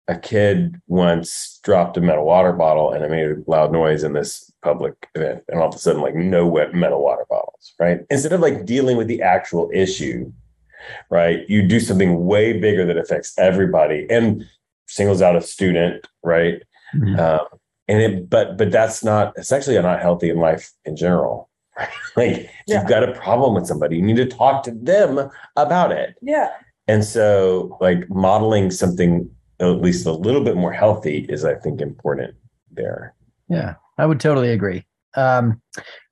a 0.09 0.17
kid 0.17 0.81
once 0.87 1.61
dropped 1.63 1.97
a 1.97 2.01
metal 2.01 2.25
water 2.25 2.53
bottle 2.53 2.93
and 2.93 3.05
it 3.05 3.11
made 3.11 3.27
a 3.27 3.51
loud 3.51 3.73
noise 3.73 4.05
in 4.05 4.13
this 4.13 4.51
public 4.63 5.09
event. 5.15 5.43
And 5.49 5.61
all 5.61 5.69
of 5.69 5.75
a 5.75 5.79
sudden, 5.79 6.01
like 6.01 6.15
no 6.15 6.47
wet 6.47 6.75
metal 6.75 7.03
water 7.03 7.27
bottles, 7.29 7.75
right? 7.79 8.01
Instead 8.09 8.33
of 8.33 8.41
like 8.41 8.65
dealing 8.65 8.97
with 8.97 9.09
the 9.09 9.21
actual 9.21 9.71
issue, 9.75 10.33
right? 11.11 11.49
You 11.49 11.63
do 11.67 11.81
something 11.81 12.27
way 12.27 12.59
bigger 12.59 12.85
that 12.87 12.97
affects 12.97 13.37
everybody 13.39 14.07
and 14.11 14.45
singles 14.87 15.23
out 15.23 15.37
a 15.37 15.41
student, 15.41 16.07
right? 16.23 16.63
Mhm. 16.95 17.19
Um, 17.19 17.47
and 17.89 18.03
it, 18.03 18.31
but, 18.31 18.57
but 18.59 18.71
that's 18.71 19.05
not, 19.05 19.33
it's 19.37 19.53
actually 19.53 19.81
not 19.81 20.01
healthy 20.01 20.31
in 20.31 20.39
life 20.39 20.71
in 20.85 20.97
general. 20.97 21.49
Right? 22.17 22.39
Like 22.39 22.51
Yeah. 22.67 22.81
you've 22.81 22.89
got 22.89 23.07
a 23.07 23.13
problem 23.13 23.55
with 23.55 23.67
somebody, 23.67 23.97
you 23.97 24.03
need 24.03 24.17
to 24.17 24.25
talk 24.27 24.63
to 24.65 24.71
them 24.71 25.29
about 25.57 25.93
it. 25.93 26.17
Yeah. 26.23 26.49
And 26.89 27.05
so, 27.05 27.77
like 27.81 28.09
modeling 28.09 28.71
something 28.71 29.29
at 29.61 29.67
least 29.83 30.07
a 30.07 30.13
little 30.13 30.43
bit 30.43 30.57
more 30.57 30.73
healthy 30.73 31.27
is, 31.29 31.45
I 31.45 31.55
think, 31.57 31.81
important 31.83 32.35
there. 32.71 33.15
Yeah, 33.49 33.75
I 33.99 34.07
would 34.07 34.21
totally 34.21 34.51
agree. 34.53 34.87
Um, 35.15 35.61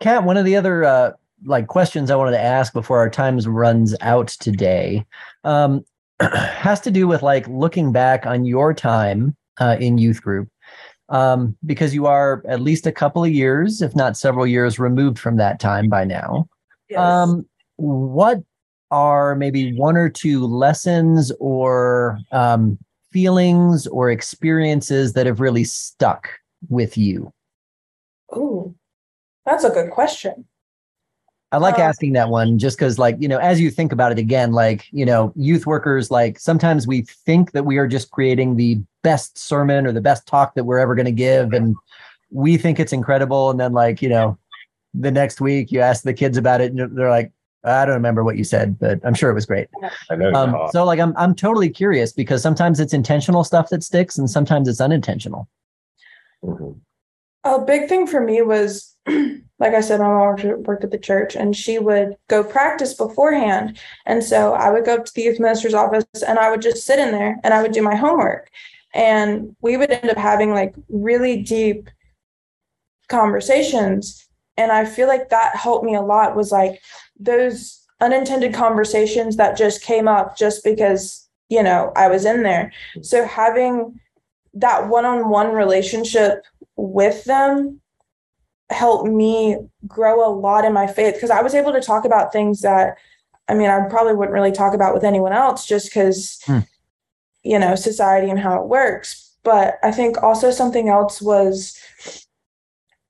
Kat, 0.00 0.24
one 0.24 0.36
of 0.36 0.44
the 0.44 0.56
other 0.56 0.84
uh, 0.84 1.12
like 1.44 1.66
questions 1.66 2.10
I 2.10 2.16
wanted 2.16 2.32
to 2.32 2.42
ask 2.42 2.72
before 2.72 2.98
our 2.98 3.10
times 3.10 3.46
runs 3.46 3.94
out 4.00 4.28
today 4.28 5.04
um, 5.44 5.84
has 6.20 6.80
to 6.82 6.90
do 6.90 7.06
with 7.06 7.22
like 7.22 7.46
looking 7.48 7.92
back 7.92 8.26
on 8.26 8.44
your 8.44 8.72
time 8.74 9.36
uh, 9.58 9.76
in 9.78 9.98
youth 9.98 10.22
group 10.22 10.48
um, 11.08 11.56
because 11.64 11.94
you 11.94 12.06
are 12.06 12.42
at 12.48 12.60
least 12.60 12.86
a 12.86 12.92
couple 12.92 13.24
of 13.24 13.30
years, 13.30 13.82
if 13.82 13.94
not 13.94 14.16
several 14.16 14.46
years, 14.46 14.78
removed 14.78 15.18
from 15.18 15.36
that 15.36 15.60
time 15.60 15.88
by 15.88 16.04
now. 16.04 16.48
Yes. 16.88 17.00
Um, 17.00 17.46
what 17.76 18.42
are 18.90 19.34
maybe 19.34 19.76
one 19.76 19.96
or 19.96 20.08
two 20.08 20.46
lessons 20.46 21.32
or 21.40 22.18
um, 22.32 22.78
feelings 23.12 23.86
or 23.86 24.10
experiences 24.10 25.12
that 25.12 25.26
have 25.26 25.40
really 25.40 25.64
stuck 25.64 26.28
with 26.68 26.96
you? 26.96 27.32
Ooh, 28.36 28.74
that's 29.44 29.64
a 29.64 29.70
good 29.70 29.90
question. 29.90 30.46
I 31.54 31.58
like 31.58 31.78
Uh, 31.78 31.82
asking 31.82 32.14
that 32.14 32.30
one 32.30 32.58
just 32.58 32.76
because, 32.76 32.98
like, 32.98 33.16
you 33.20 33.28
know, 33.28 33.38
as 33.38 33.60
you 33.60 33.70
think 33.70 33.92
about 33.92 34.10
it 34.10 34.18
again, 34.18 34.50
like, 34.50 34.88
you 34.90 35.06
know, 35.06 35.32
youth 35.36 35.66
workers, 35.66 36.10
like, 36.10 36.36
sometimes 36.40 36.84
we 36.84 37.02
think 37.02 37.52
that 37.52 37.64
we 37.64 37.78
are 37.78 37.86
just 37.86 38.10
creating 38.10 38.56
the 38.56 38.80
best 39.02 39.38
sermon 39.38 39.86
or 39.86 39.92
the 39.92 40.00
best 40.00 40.26
talk 40.26 40.56
that 40.56 40.64
we're 40.64 40.80
ever 40.80 40.96
going 40.96 41.06
to 41.06 41.12
give. 41.12 41.52
And 41.52 41.76
we 42.32 42.56
think 42.56 42.80
it's 42.80 42.92
incredible. 42.92 43.50
And 43.50 43.60
then, 43.60 43.72
like, 43.72 44.02
you 44.02 44.08
know, 44.08 44.36
the 44.94 45.12
next 45.12 45.40
week 45.40 45.70
you 45.70 45.78
ask 45.78 46.02
the 46.02 46.12
kids 46.12 46.36
about 46.36 46.60
it 46.60 46.72
and 46.72 46.98
they're 46.98 47.08
like, 47.08 47.30
I 47.62 47.84
don't 47.84 47.94
remember 47.94 48.24
what 48.24 48.36
you 48.36 48.42
said, 48.42 48.76
but 48.80 48.98
I'm 49.04 49.14
sure 49.14 49.30
it 49.30 49.34
was 49.34 49.46
great. 49.46 49.68
I 50.10 50.16
know. 50.16 50.32
Um, 50.34 50.56
so, 50.72 50.84
like, 50.84 50.98
I'm, 50.98 51.14
I'm 51.16 51.36
totally 51.36 51.70
curious 51.70 52.12
because 52.12 52.42
sometimes 52.42 52.80
it's 52.80 52.92
intentional 52.92 53.44
stuff 53.44 53.68
that 53.68 53.84
sticks 53.84 54.18
and 54.18 54.28
sometimes 54.28 54.66
it's 54.66 54.80
unintentional. 54.80 55.48
Mhm. 56.44 56.80
A 57.44 57.60
big 57.60 57.88
thing 57.88 58.08
for 58.08 58.20
me 58.20 58.42
was, 58.42 58.93
like 59.58 59.74
I 59.74 59.80
said, 59.80 60.00
my 60.00 60.06
mom 60.06 60.36
worked- 60.64 60.84
at 60.84 60.90
the 60.90 60.98
church 60.98 61.36
and 61.36 61.56
she 61.56 61.78
would 61.78 62.16
go 62.28 62.42
practice 62.42 62.94
beforehand. 62.94 63.78
And 64.06 64.22
so 64.22 64.54
I 64.54 64.70
would 64.70 64.84
go 64.84 64.94
up 64.94 65.04
to 65.04 65.14
the 65.14 65.22
youth 65.22 65.40
minister's 65.40 65.74
office 65.74 66.04
and 66.26 66.38
I 66.38 66.50
would 66.50 66.62
just 66.62 66.84
sit 66.84 66.98
in 66.98 67.12
there 67.12 67.38
and 67.44 67.54
I 67.54 67.62
would 67.62 67.72
do 67.72 67.82
my 67.82 67.94
homework. 67.94 68.50
And 68.94 69.54
we 69.60 69.76
would 69.76 69.90
end 69.90 70.10
up 70.10 70.16
having 70.16 70.50
like 70.50 70.74
really 70.88 71.42
deep 71.42 71.88
conversations. 73.08 74.26
And 74.56 74.72
I 74.72 74.84
feel 74.84 75.08
like 75.08 75.28
that 75.30 75.56
helped 75.56 75.84
me 75.84 75.94
a 75.94 76.00
lot 76.00 76.36
was 76.36 76.52
like 76.52 76.80
those 77.18 77.84
unintended 78.00 78.54
conversations 78.54 79.36
that 79.36 79.56
just 79.56 79.82
came 79.82 80.08
up 80.08 80.36
just 80.36 80.64
because, 80.64 81.28
you 81.48 81.62
know, 81.62 81.92
I 81.96 82.08
was 82.08 82.24
in 82.24 82.42
there. 82.42 82.72
So 83.02 83.26
having 83.26 83.98
that 84.54 84.88
one 84.88 85.04
on 85.04 85.28
one 85.28 85.52
relationship 85.52 86.44
with 86.76 87.24
them 87.24 87.80
helped 88.70 89.08
me 89.08 89.58
grow 89.86 90.26
a 90.26 90.32
lot 90.32 90.64
in 90.64 90.72
my 90.72 90.86
faith 90.86 91.14
because 91.14 91.30
I 91.30 91.42
was 91.42 91.54
able 91.54 91.72
to 91.72 91.80
talk 91.80 92.04
about 92.04 92.32
things 92.32 92.60
that 92.62 92.96
I 93.48 93.54
mean, 93.54 93.68
I 93.68 93.88
probably 93.88 94.14
wouldn't 94.14 94.34
really 94.34 94.52
talk 94.52 94.74
about 94.74 94.94
with 94.94 95.04
anyone 95.04 95.32
else 95.32 95.66
just 95.66 95.90
because, 95.90 96.40
hmm. 96.44 96.60
you 97.42 97.58
know, 97.58 97.74
society 97.74 98.30
and 98.30 98.38
how 98.38 98.60
it 98.60 98.68
works. 98.68 99.36
But 99.42 99.78
I 99.82 99.90
think 99.90 100.22
also 100.22 100.50
something 100.50 100.88
else 100.88 101.20
was 101.20 101.78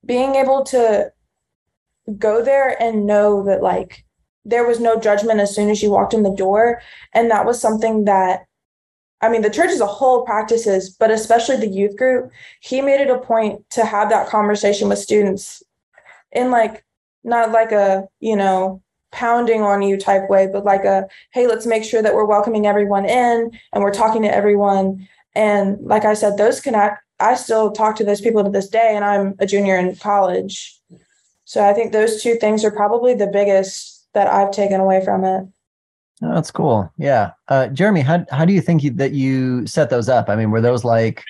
being 0.05 0.35
able 0.35 0.63
to 0.65 1.11
go 2.17 2.43
there 2.43 2.81
and 2.81 3.05
know 3.05 3.43
that, 3.45 3.63
like, 3.63 4.03
there 4.43 4.67
was 4.67 4.79
no 4.79 4.99
judgment 4.99 5.39
as 5.39 5.55
soon 5.55 5.69
as 5.69 5.81
you 5.81 5.89
walked 5.89 6.13
in 6.13 6.23
the 6.23 6.35
door. 6.35 6.81
And 7.13 7.31
that 7.31 7.45
was 7.45 7.59
something 7.59 8.03
that, 8.05 8.45
I 9.21 9.29
mean, 9.29 9.41
the 9.41 9.49
church 9.49 9.71
as 9.71 9.81
a 9.81 9.87
whole 9.87 10.23
practices, 10.23 10.89
but 10.89 11.11
especially 11.11 11.57
the 11.57 11.67
youth 11.67 11.95
group, 11.95 12.31
he 12.59 12.81
made 12.81 13.01
it 13.01 13.09
a 13.09 13.19
point 13.19 13.67
to 13.71 13.85
have 13.85 14.09
that 14.09 14.27
conversation 14.29 14.89
with 14.89 14.99
students 14.99 15.63
in 16.31 16.51
like, 16.51 16.83
not 17.23 17.51
like 17.51 17.71
a, 17.71 18.07
you 18.19 18.35
know, 18.35 18.81
pounding 19.11 19.61
on 19.61 19.81
you 19.81 19.97
type 19.97 20.29
way, 20.29 20.47
but 20.51 20.65
like 20.65 20.83
a, 20.83 21.07
hey, 21.31 21.47
let's 21.47 21.65
make 21.65 21.83
sure 21.83 22.01
that 22.01 22.13
we're 22.13 22.25
welcoming 22.25 22.67
everyone 22.67 23.05
in 23.05 23.49
and 23.71 23.83
we're 23.83 23.93
talking 23.93 24.21
to 24.21 24.33
everyone. 24.33 25.07
And 25.33 25.79
like 25.81 26.05
I 26.05 26.13
said, 26.13 26.37
those 26.37 26.59
connect. 26.59 27.01
I 27.19 27.35
still 27.35 27.71
talk 27.71 27.95
to 27.95 28.03
those 28.03 28.19
people 28.19 28.43
to 28.43 28.49
this 28.49 28.67
day, 28.67 28.91
and 28.93 29.05
I'm 29.05 29.35
a 29.39 29.45
junior 29.45 29.77
in 29.77 29.95
college. 29.95 30.77
So 31.45 31.63
I 31.63 31.73
think 31.73 31.93
those 31.93 32.21
two 32.21 32.35
things 32.35 32.65
are 32.65 32.71
probably 32.71 33.13
the 33.13 33.27
biggest 33.27 34.05
that 34.13 34.27
I've 34.27 34.51
taken 34.51 34.81
away 34.81 35.03
from 35.03 35.23
it. 35.23 35.47
Oh, 36.21 36.33
that's 36.33 36.51
cool. 36.51 36.91
Yeah. 36.97 37.31
Uh, 37.49 37.67
Jeremy, 37.67 38.01
how, 38.01 38.25
how 38.31 38.45
do 38.45 38.53
you 38.53 38.61
think 38.61 38.83
you, 38.83 38.91
that 38.91 39.11
you 39.11 39.67
set 39.67 39.89
those 39.89 40.07
up? 40.07 40.29
I 40.29 40.35
mean, 40.35 40.49
were 40.49 40.61
those 40.61 40.83
like 40.83 41.23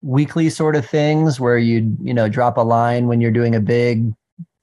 weekly 0.00 0.50
sort 0.50 0.74
of 0.74 0.86
things 0.86 1.38
where 1.38 1.58
you 1.58 1.96
you 2.02 2.14
know, 2.14 2.28
drop 2.28 2.56
a 2.56 2.62
line 2.62 3.06
when 3.06 3.20
you're 3.20 3.30
doing 3.30 3.54
a 3.54 3.60
big 3.60 4.12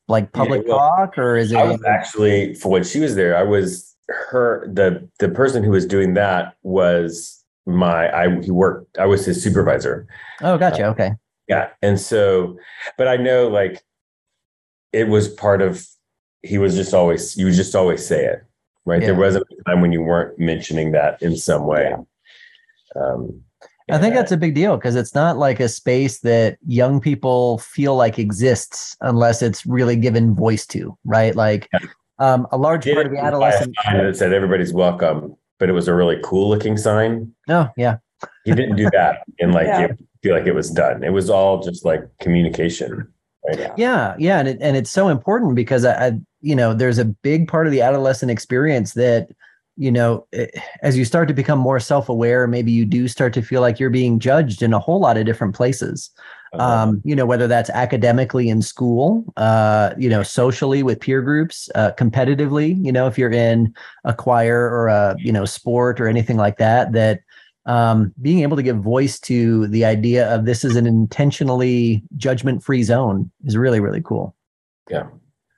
like 0.08 0.32
public 0.34 0.64
yeah, 0.66 0.74
well, 0.74 0.90
talk 0.98 1.18
or 1.18 1.38
is 1.38 1.52
it? 1.52 1.58
I 1.58 1.64
was 1.66 1.84
actually 1.86 2.56
for 2.56 2.70
when 2.70 2.84
she 2.84 3.00
was 3.00 3.16
there, 3.16 3.38
I 3.38 3.44
was 3.44 3.96
her 4.10 4.68
the 4.74 5.08
the 5.20 5.30
person 5.30 5.64
who 5.64 5.72
was 5.72 5.86
doing 5.86 6.16
that 6.16 6.56
was 6.64 7.44
my 7.66 8.12
I 8.12 8.42
he 8.42 8.52
worked 8.52 8.98
I 8.98 9.06
was 9.06 9.26
his 9.26 9.42
supervisor. 9.42 10.08
Oh, 10.42 10.58
gotcha. 10.58 10.88
Uh, 10.88 10.92
okay. 10.92 11.12
Yeah, 11.48 11.70
and 11.82 12.00
so, 12.00 12.58
but 12.98 13.08
I 13.08 13.18
know 13.18 13.48
like 13.48 13.84
it 14.94 15.08
was 15.08 15.28
part 15.28 15.62
of 15.62 15.86
he 16.42 16.58
was 16.58 16.76
just 16.76 16.94
always 16.94 17.38
you 17.38 17.46
would 17.46 17.54
just 17.54 17.76
always 17.76 18.06
say 18.06 18.26
it 18.26 18.44
right. 18.86 19.02
Yeah. 19.02 19.08
There 19.08 19.16
wasn't 19.16 19.46
a 19.52 19.70
time 19.70 19.82
when 19.82 19.92
you 19.92 20.02
weren't 20.02 20.38
mentioning 20.40 20.92
that 20.92 21.22
in 21.22 21.36
some 21.36 21.66
way. 21.66 21.94
Um, 22.96 23.44
I 23.92 23.98
think 23.98 24.14
that's 24.14 24.32
a 24.32 24.38
big 24.38 24.54
deal 24.54 24.78
because 24.78 24.96
it's 24.96 25.16
not 25.16 25.38
like 25.38 25.60
a 25.60 25.68
space 25.68 26.20
that 26.20 26.58
young 26.68 27.00
people 27.00 27.58
feel 27.60 27.96
like 27.96 28.20
exists 28.20 28.96
unless 29.02 29.42
it's 29.42 29.66
really 29.66 29.96
given 29.96 30.36
voice 30.36 30.66
to, 30.68 30.98
right? 31.06 31.36
Like 31.36 31.68
um, 32.20 32.48
a 32.52 32.58
large 32.58 32.86
part 32.86 33.08
of 33.08 33.12
the 33.12 33.20
adolescent 33.20 33.76
that 33.86 34.16
said 34.16 34.34
everybody's 34.34 34.74
welcome, 34.74 35.36
but 35.58 35.70
it 35.70 35.74
was 35.74 35.88
a 35.88 35.96
really 35.96 36.20
cool 36.24 36.50
looking 36.50 36.78
sign. 36.78 37.34
Oh 37.48 37.68
yeah, 37.78 37.98
he 38.46 38.54
didn't 38.54 38.76
do 38.76 38.90
that 38.92 39.24
and 39.40 39.54
like 39.54 39.68
yeah. 39.68 39.88
feel 40.22 40.36
like 40.36 40.46
it 40.46 40.56
was 40.56 40.70
done. 40.70 41.04
It 41.04 41.14
was 41.14 41.30
all 41.30 41.62
just 41.62 41.86
like 41.86 42.04
communication. 42.20 43.08
Right? 43.48 43.72
Yeah, 43.78 44.16
yeah, 44.20 44.40
and 44.40 44.48
it, 44.50 44.58
and 44.62 44.78
it's 44.78 44.92
so 44.92 45.08
important 45.08 45.56
because 45.56 45.86
I, 45.86 46.08
I, 46.08 46.12
you 46.42 46.56
know, 46.56 46.74
there's 46.74 46.98
a 46.98 47.06
big 47.06 47.48
part 47.48 47.68
of 47.68 47.72
the 47.72 47.82
adolescent 47.82 48.32
experience 48.32 48.94
that 48.94 49.30
you 49.80 49.94
know, 49.94 50.28
eh, 50.34 50.48
as 50.84 50.98
you 50.98 51.06
start 51.06 51.30
to 51.30 51.34
become 51.34 51.58
more 51.58 51.80
self 51.80 52.10
aware, 52.10 52.46
maybe 52.48 52.72
you 52.72 52.86
do 52.86 53.08
start 53.08 53.34
to 53.34 53.42
feel 53.42 53.62
like 53.62 53.80
you're 53.80 53.90
being 53.90 54.20
judged 54.20 54.62
in 54.62 54.74
a 54.74 54.80
whole 54.80 55.00
lot 55.00 55.18
of 55.18 55.26
different 55.26 55.56
places. 55.56 56.12
Uh-huh. 56.52 56.64
Um, 56.64 57.02
you 57.06 57.16
know, 57.16 57.26
whether 57.26 57.48
that's 57.48 57.70
academically 57.70 58.50
in 58.50 58.62
school, 58.62 59.24
uh, 59.38 59.94
you 59.98 60.10
know, 60.10 60.22
socially 60.22 60.84
with 60.84 61.00
peer 61.00 61.22
groups, 61.22 61.70
uh, 61.76 61.92
competitively, 61.98 62.84
you 62.84 62.92
know, 62.92 63.08
if 63.08 63.18
you're 63.18 63.32
in 63.32 63.74
a 64.04 64.14
choir 64.14 64.70
or 64.70 64.88
a, 64.88 65.16
you 65.20 65.32
know, 65.32 65.46
sport 65.46 66.02
or 66.02 66.08
anything 66.08 66.38
like 66.38 66.58
that, 66.58 66.92
that 66.92 67.22
um, 67.66 68.14
being 68.22 68.42
able 68.42 68.58
to 68.58 68.64
give 68.64 68.78
voice 68.78 69.20
to 69.20 69.68
the 69.68 69.86
idea 69.86 70.28
of 70.34 70.46
this 70.46 70.66
is 70.66 70.76
an 70.76 70.88
intentionally 70.88 72.04
judgment 72.18 72.64
free 72.64 72.84
zone 72.84 73.32
is 73.46 73.56
really, 73.56 73.80
really 73.80 74.02
cool. 74.02 74.36
Yeah. 74.90 75.08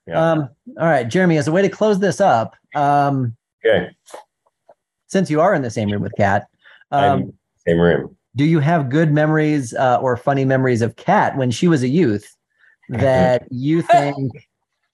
Yeah. 0.07 0.31
Um, 0.31 0.49
all 0.79 0.87
right, 0.87 1.07
Jeremy, 1.07 1.37
as 1.37 1.47
a 1.47 1.51
way 1.51 1.61
to 1.61 1.69
close 1.69 1.99
this 1.99 2.19
up, 2.19 2.55
um, 2.75 3.35
Okay. 3.63 3.89
Since 5.07 5.29
you 5.29 5.41
are 5.41 5.53
in 5.53 5.61
the 5.61 5.69
same 5.69 5.89
room 5.89 6.01
with 6.01 6.13
Kat, 6.17 6.47
um, 6.91 7.33
same 7.67 7.79
room. 7.79 8.15
Do 8.35 8.45
you 8.45 8.59
have 8.59 8.89
good 8.89 9.11
memories 9.11 9.73
uh, 9.73 9.99
or 10.01 10.15
funny 10.15 10.45
memories 10.45 10.81
of 10.81 10.95
Kat 10.95 11.35
when 11.35 11.51
she 11.51 11.67
was 11.67 11.83
a 11.83 11.87
youth 11.87 12.35
that 12.89 13.45
you 13.51 13.81
think 13.81 14.31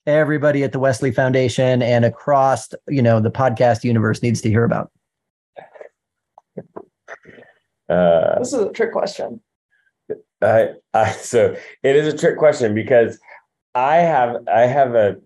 everybody 0.06 0.64
at 0.64 0.72
the 0.72 0.78
Wesley 0.78 1.12
Foundation 1.12 1.82
and 1.82 2.04
across, 2.04 2.68
you 2.88 3.00
know, 3.00 3.20
the 3.20 3.30
podcast 3.30 3.84
universe 3.84 4.22
needs 4.22 4.40
to 4.40 4.48
hear 4.48 4.64
about? 4.64 4.90
Uh, 7.88 8.38
this 8.40 8.52
is 8.52 8.60
a 8.60 8.72
trick 8.72 8.92
question. 8.92 9.40
I, 10.42 10.70
I, 10.92 11.12
so 11.12 11.56
it 11.82 11.96
is 11.96 12.12
a 12.12 12.16
trick 12.16 12.38
question 12.38 12.74
because 12.74 13.18
I 13.78 13.96
have 13.98 14.36
I 14.52 14.62
have 14.62 14.94
a 14.96 15.16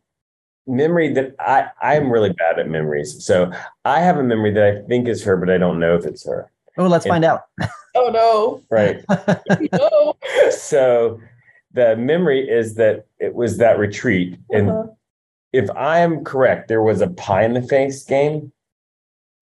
memory 0.67 1.12
that 1.15 1.35
I 1.41 1.69
I'm 1.81 2.11
really 2.11 2.33
bad 2.33 2.59
at 2.59 2.69
memories. 2.69 3.25
So 3.25 3.51
I 3.87 4.01
have 4.01 4.19
a 4.19 4.23
memory 4.23 4.53
that 4.53 4.65
I 4.65 4.87
think 4.87 5.09
is 5.09 5.25
her, 5.25 5.37
but 5.38 5.49
I 5.49 5.57
don't 5.57 5.81
know 5.81 5.97
if 5.97 6.05
it's 6.05 6.27
her. 6.27 6.53
Oh, 6.77 6.87
let's 6.87 7.07
and, 7.07 7.12
find 7.12 7.25
out. 7.25 7.45
oh 7.95 8.11
no. 8.11 8.62
Right. 8.71 9.05
no. 9.73 10.17
So 10.51 11.21
the 11.73 11.97
memory 11.97 12.49
is 12.49 12.75
that 12.75 13.07
it 13.19 13.35
was 13.35 13.59
that 13.59 13.79
retreat. 13.79 14.38
And 14.51 14.71
uh-huh. 14.71 14.87
if 15.53 15.71
I 15.71 15.99
am 15.99 16.25
correct, 16.25 16.69
there 16.69 16.83
was 16.83 17.01
a 17.01 17.09
pie 17.09 17.45
in 17.45 17.55
the 17.55 17.62
face 17.62 18.05
game. 18.05 18.53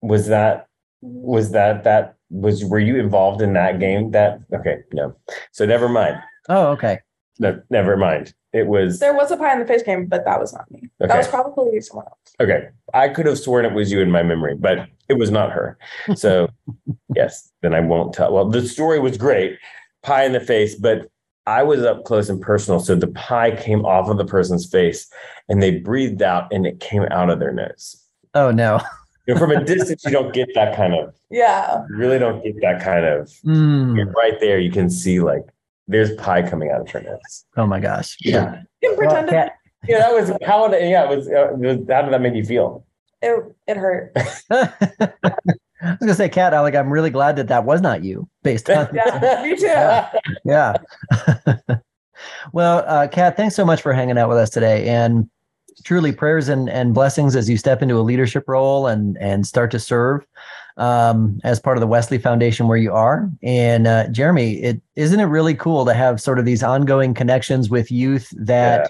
Was 0.01 0.27
that 0.27 0.67
was 1.01 1.51
that 1.51 1.83
that 1.83 2.15
was 2.29 2.63
were 2.63 2.79
you 2.79 2.97
involved 2.97 3.41
in 3.41 3.53
that 3.53 3.79
game? 3.79 4.11
That 4.11 4.39
okay, 4.53 4.83
no. 4.93 5.15
So 5.51 5.65
never 5.65 5.89
mind. 5.89 6.17
Oh, 6.47 6.67
okay. 6.67 6.99
No, 7.39 7.61
never 7.69 7.97
mind. 7.97 8.33
It 8.53 8.67
was 8.67 8.99
there 8.99 9.13
was 9.13 9.31
a 9.31 9.37
pie 9.37 9.53
in 9.53 9.59
the 9.59 9.65
face 9.65 9.83
game, 9.83 10.07
but 10.07 10.25
that 10.25 10.39
was 10.39 10.53
not 10.53 10.69
me. 10.71 10.79
Okay. 10.99 11.07
That 11.07 11.17
was 11.17 11.27
probably 11.27 11.79
someone 11.79 12.05
else. 12.07 12.35
Okay. 12.39 12.69
I 12.93 13.07
could 13.07 13.25
have 13.25 13.39
sworn 13.39 13.65
it 13.65 13.73
was 13.73 13.91
you 13.91 14.01
in 14.01 14.11
my 14.11 14.23
memory, 14.23 14.55
but 14.55 14.89
it 15.07 15.13
was 15.13 15.31
not 15.31 15.51
her. 15.51 15.77
So 16.15 16.49
yes, 17.15 17.49
then 17.61 17.73
I 17.73 17.79
won't 17.79 18.13
tell. 18.13 18.33
Well, 18.33 18.49
the 18.49 18.67
story 18.67 18.99
was 18.99 19.17
great. 19.17 19.57
Pie 20.03 20.25
in 20.25 20.33
the 20.33 20.41
face, 20.41 20.75
but 20.75 21.07
I 21.47 21.63
was 21.63 21.83
up 21.83 22.03
close 22.03 22.29
and 22.29 22.41
personal. 22.41 22.79
So 22.79 22.95
the 22.95 23.07
pie 23.07 23.55
came 23.55 23.85
off 23.85 24.09
of 24.09 24.17
the 24.17 24.25
person's 24.25 24.69
face 24.69 25.09
and 25.47 25.61
they 25.61 25.79
breathed 25.79 26.21
out 26.21 26.51
and 26.51 26.65
it 26.65 26.79
came 26.79 27.03
out 27.03 27.29
of 27.29 27.39
their 27.39 27.53
nose. 27.53 28.03
Oh 28.33 28.51
no. 28.51 28.81
You 29.27 29.35
know, 29.35 29.39
from 29.39 29.51
a 29.51 29.63
distance, 29.63 30.03
you 30.03 30.11
don't 30.11 30.33
get 30.33 30.49
that 30.55 30.75
kind 30.75 30.95
of 30.95 31.13
yeah. 31.29 31.83
You 31.89 31.95
really 31.95 32.19
don't 32.19 32.43
get 32.43 32.55
that 32.61 32.81
kind 32.83 33.05
of 33.05 33.27
mm. 33.45 34.13
right 34.13 34.39
there. 34.39 34.59
You 34.59 34.71
can 34.71 34.89
see 34.89 35.19
like 35.19 35.43
there's 35.91 36.13
pie 36.15 36.47
coming 36.47 36.69
out 36.71 36.81
of 36.81 36.89
her 36.89 37.01
nose. 37.01 37.45
Oh 37.57 37.67
my 37.67 37.79
gosh. 37.79 38.17
Yeah. 38.21 38.61
You 38.81 38.89
can 38.89 38.97
pretend 38.97 39.31
well, 39.31 39.45
to- 39.45 39.51
yeah, 39.87 39.97
that 39.99 40.13
was 40.13 40.31
how 40.45 40.67
did 40.67 40.89
yeah, 40.89 41.09
it 41.09 41.15
was, 41.15 41.27
uh, 41.27 41.53
it 41.53 41.57
was 41.57 41.77
how 41.89 42.03
did 42.03 42.13
that 42.13 42.21
make 42.21 42.35
you 42.35 42.45
feel? 42.45 42.85
It 43.21 43.55
it 43.67 43.77
hurt. 43.77 44.11
I 44.51 45.93
was 45.93 45.97
gonna 45.99 46.13
say, 46.13 46.29
Kat, 46.29 46.53
like 46.53 46.75
I'm 46.75 46.91
really 46.91 47.09
glad 47.09 47.35
that 47.37 47.47
that 47.47 47.65
was 47.65 47.81
not 47.81 48.03
you, 48.03 48.29
based 48.43 48.69
on 48.69 48.87
yeah, 48.93 49.41
me 49.43 49.55
too. 49.55 49.65
Yeah. 49.65 50.11
yeah. 50.45 50.77
well, 52.53 52.83
uh, 52.85 53.07
Kat, 53.07 53.35
thanks 53.35 53.55
so 53.55 53.65
much 53.65 53.81
for 53.81 53.91
hanging 53.91 54.17
out 54.19 54.29
with 54.29 54.37
us 54.37 54.51
today, 54.51 54.87
and 54.87 55.27
truly 55.83 56.11
prayers 56.11 56.47
and, 56.47 56.69
and 56.69 56.93
blessings 56.93 57.35
as 57.35 57.49
you 57.49 57.57
step 57.57 57.81
into 57.81 57.97
a 57.97 58.01
leadership 58.01 58.43
role 58.47 58.85
and 58.85 59.17
and 59.17 59.47
start 59.47 59.71
to 59.71 59.79
serve 59.79 60.23
um, 60.77 61.39
as 61.43 61.59
part 61.59 61.77
of 61.77 61.81
the 61.81 61.87
Wesley 61.87 62.17
Foundation 62.17 62.67
where 62.67 62.77
you 62.77 62.93
are. 62.93 63.29
And 63.43 63.87
uh, 63.87 64.07
Jeremy, 64.09 64.53
it 64.61 64.81
isn't 64.95 65.19
it 65.19 65.25
really 65.25 65.55
cool 65.55 65.85
to 65.85 65.93
have 65.93 66.21
sort 66.21 66.39
of 66.39 66.45
these 66.45 66.63
ongoing 66.63 67.13
connections 67.13 67.69
with 67.69 67.91
youth 67.91 68.33
that. 68.37 68.81
Yeah. 68.81 68.87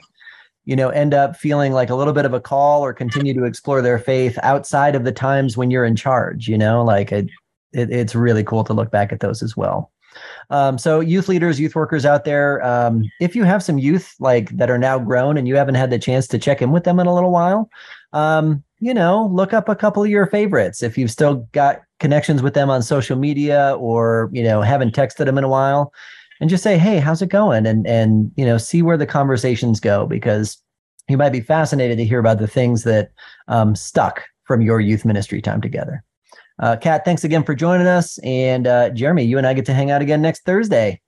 You 0.64 0.76
know, 0.76 0.90
end 0.90 1.16
up 1.16 1.36
feeling 1.36 1.74
like 1.74 1.90
a 1.90 1.96
little 1.96 2.14
bit 2.14 2.24
of 2.24 2.36
a 2.36 2.40
call 2.40 2.86
or 2.86 2.94
continue 2.94 3.34
to 3.34 3.46
explore 3.46 3.82
their 3.82 3.98
faith 3.98 4.38
outside 4.44 4.94
of 4.94 5.06
the 5.06 5.12
times 5.12 5.58
when 5.58 5.72
you're 5.72 5.86
in 5.86 5.96
charge. 5.96 6.48
You 6.48 6.56
know, 6.56 6.84
like 6.84 7.12
it, 7.12 7.30
it 7.74 7.90
it's 7.90 8.14
really 8.14 8.44
cool 8.44 8.64
to 8.66 8.74
look 8.74 8.92
back 8.92 9.12
at 9.12 9.22
those 9.22 9.42
as 9.42 9.58
well. 9.58 9.92
Um, 10.50 10.78
so 10.78 11.00
youth 11.00 11.28
leaders, 11.28 11.60
youth 11.60 11.76
workers 11.76 12.06
out 12.06 12.26
there, 12.26 12.64
um, 12.66 13.10
if 13.20 13.36
you 13.36 13.44
have 13.44 13.64
some 13.64 13.78
youth 13.78 14.16
like 14.20 14.50
that 14.58 14.70
are 14.70 14.78
now 14.78 15.00
grown 15.00 15.38
and 15.38 15.48
you 15.48 15.56
haven't 15.56 15.76
had 15.76 15.90
the 15.90 16.00
chance 16.00 16.28
to 16.28 16.38
check 16.38 16.62
in 16.62 16.72
with 16.72 16.84
them 16.84 17.00
in 17.00 17.08
a 17.08 17.14
little 17.14 17.32
while, 17.32 17.70
um, 18.14 18.64
you 18.82 18.94
know, 18.96 19.30
look 19.32 19.54
up 19.54 19.70
a 19.70 19.76
couple 19.76 20.04
of 20.04 20.10
your 20.10 20.26
favorites. 20.26 20.82
If 20.82 20.98
you've 20.98 21.12
still 21.12 21.48
got 21.52 21.82
connections 22.00 22.42
with 22.42 22.56
them 22.56 22.70
on 22.70 22.82
social 22.82 23.16
media 23.16 23.78
or, 23.80 24.30
you 24.34 24.44
know, 24.44 24.62
haven't 24.62 24.96
texted 24.96 25.26
them 25.26 25.38
in 25.38 25.44
a 25.44 25.50
while 25.50 25.94
and 26.42 26.50
just 26.50 26.64
say, 26.64 26.80
Hey, 26.80 26.98
how's 26.98 27.22
it 27.22 27.30
going? 27.30 27.68
And, 27.68 27.86
and, 27.86 28.32
you 28.36 28.44
know, 28.44 28.58
see 28.58 28.82
where 28.82 28.98
the 28.98 29.06
conversations 29.06 29.80
go 29.80 30.08
because 30.08 30.58
you 31.08 31.16
might 31.16 31.30
be 31.30 31.42
fascinated 31.42 32.00
to 32.00 32.06
hear 32.06 32.20
about 32.20 32.40
the 32.40 32.48
things 32.48 32.84
that 32.84 33.12
um, 33.48 33.76
stuck 33.76 34.24
from 34.46 34.62
your 34.62 34.82
youth 34.82 35.06
ministry 35.06 35.42
time 35.42 35.62
together. 35.62 36.04
Uh, 36.60 36.76
Kat, 36.76 37.06
thanks 37.06 37.24
again 37.24 37.44
for 37.44 37.54
joining 37.54 37.88
us. 37.88 38.18
And 38.20 38.66
uh, 38.66 38.90
Jeremy, 38.90 39.24
you 39.24 39.38
and 39.38 39.46
I 39.46 39.54
get 39.54 39.66
to 39.68 39.74
hang 39.74 39.92
out 39.92 40.02
again 40.02 40.24
next 40.24 40.44
Thursday. 40.44 41.00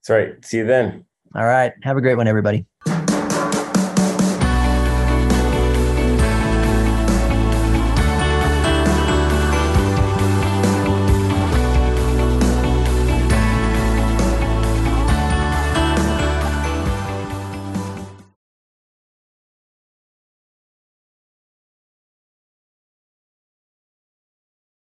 That's 0.00 0.10
right. 0.10 0.44
See 0.44 0.58
you 0.58 0.66
then. 0.66 1.04
All 1.36 1.44
right. 1.44 1.72
Have 1.82 1.96
a 1.96 2.00
great 2.00 2.16
one, 2.16 2.26
everybody. 2.26 2.66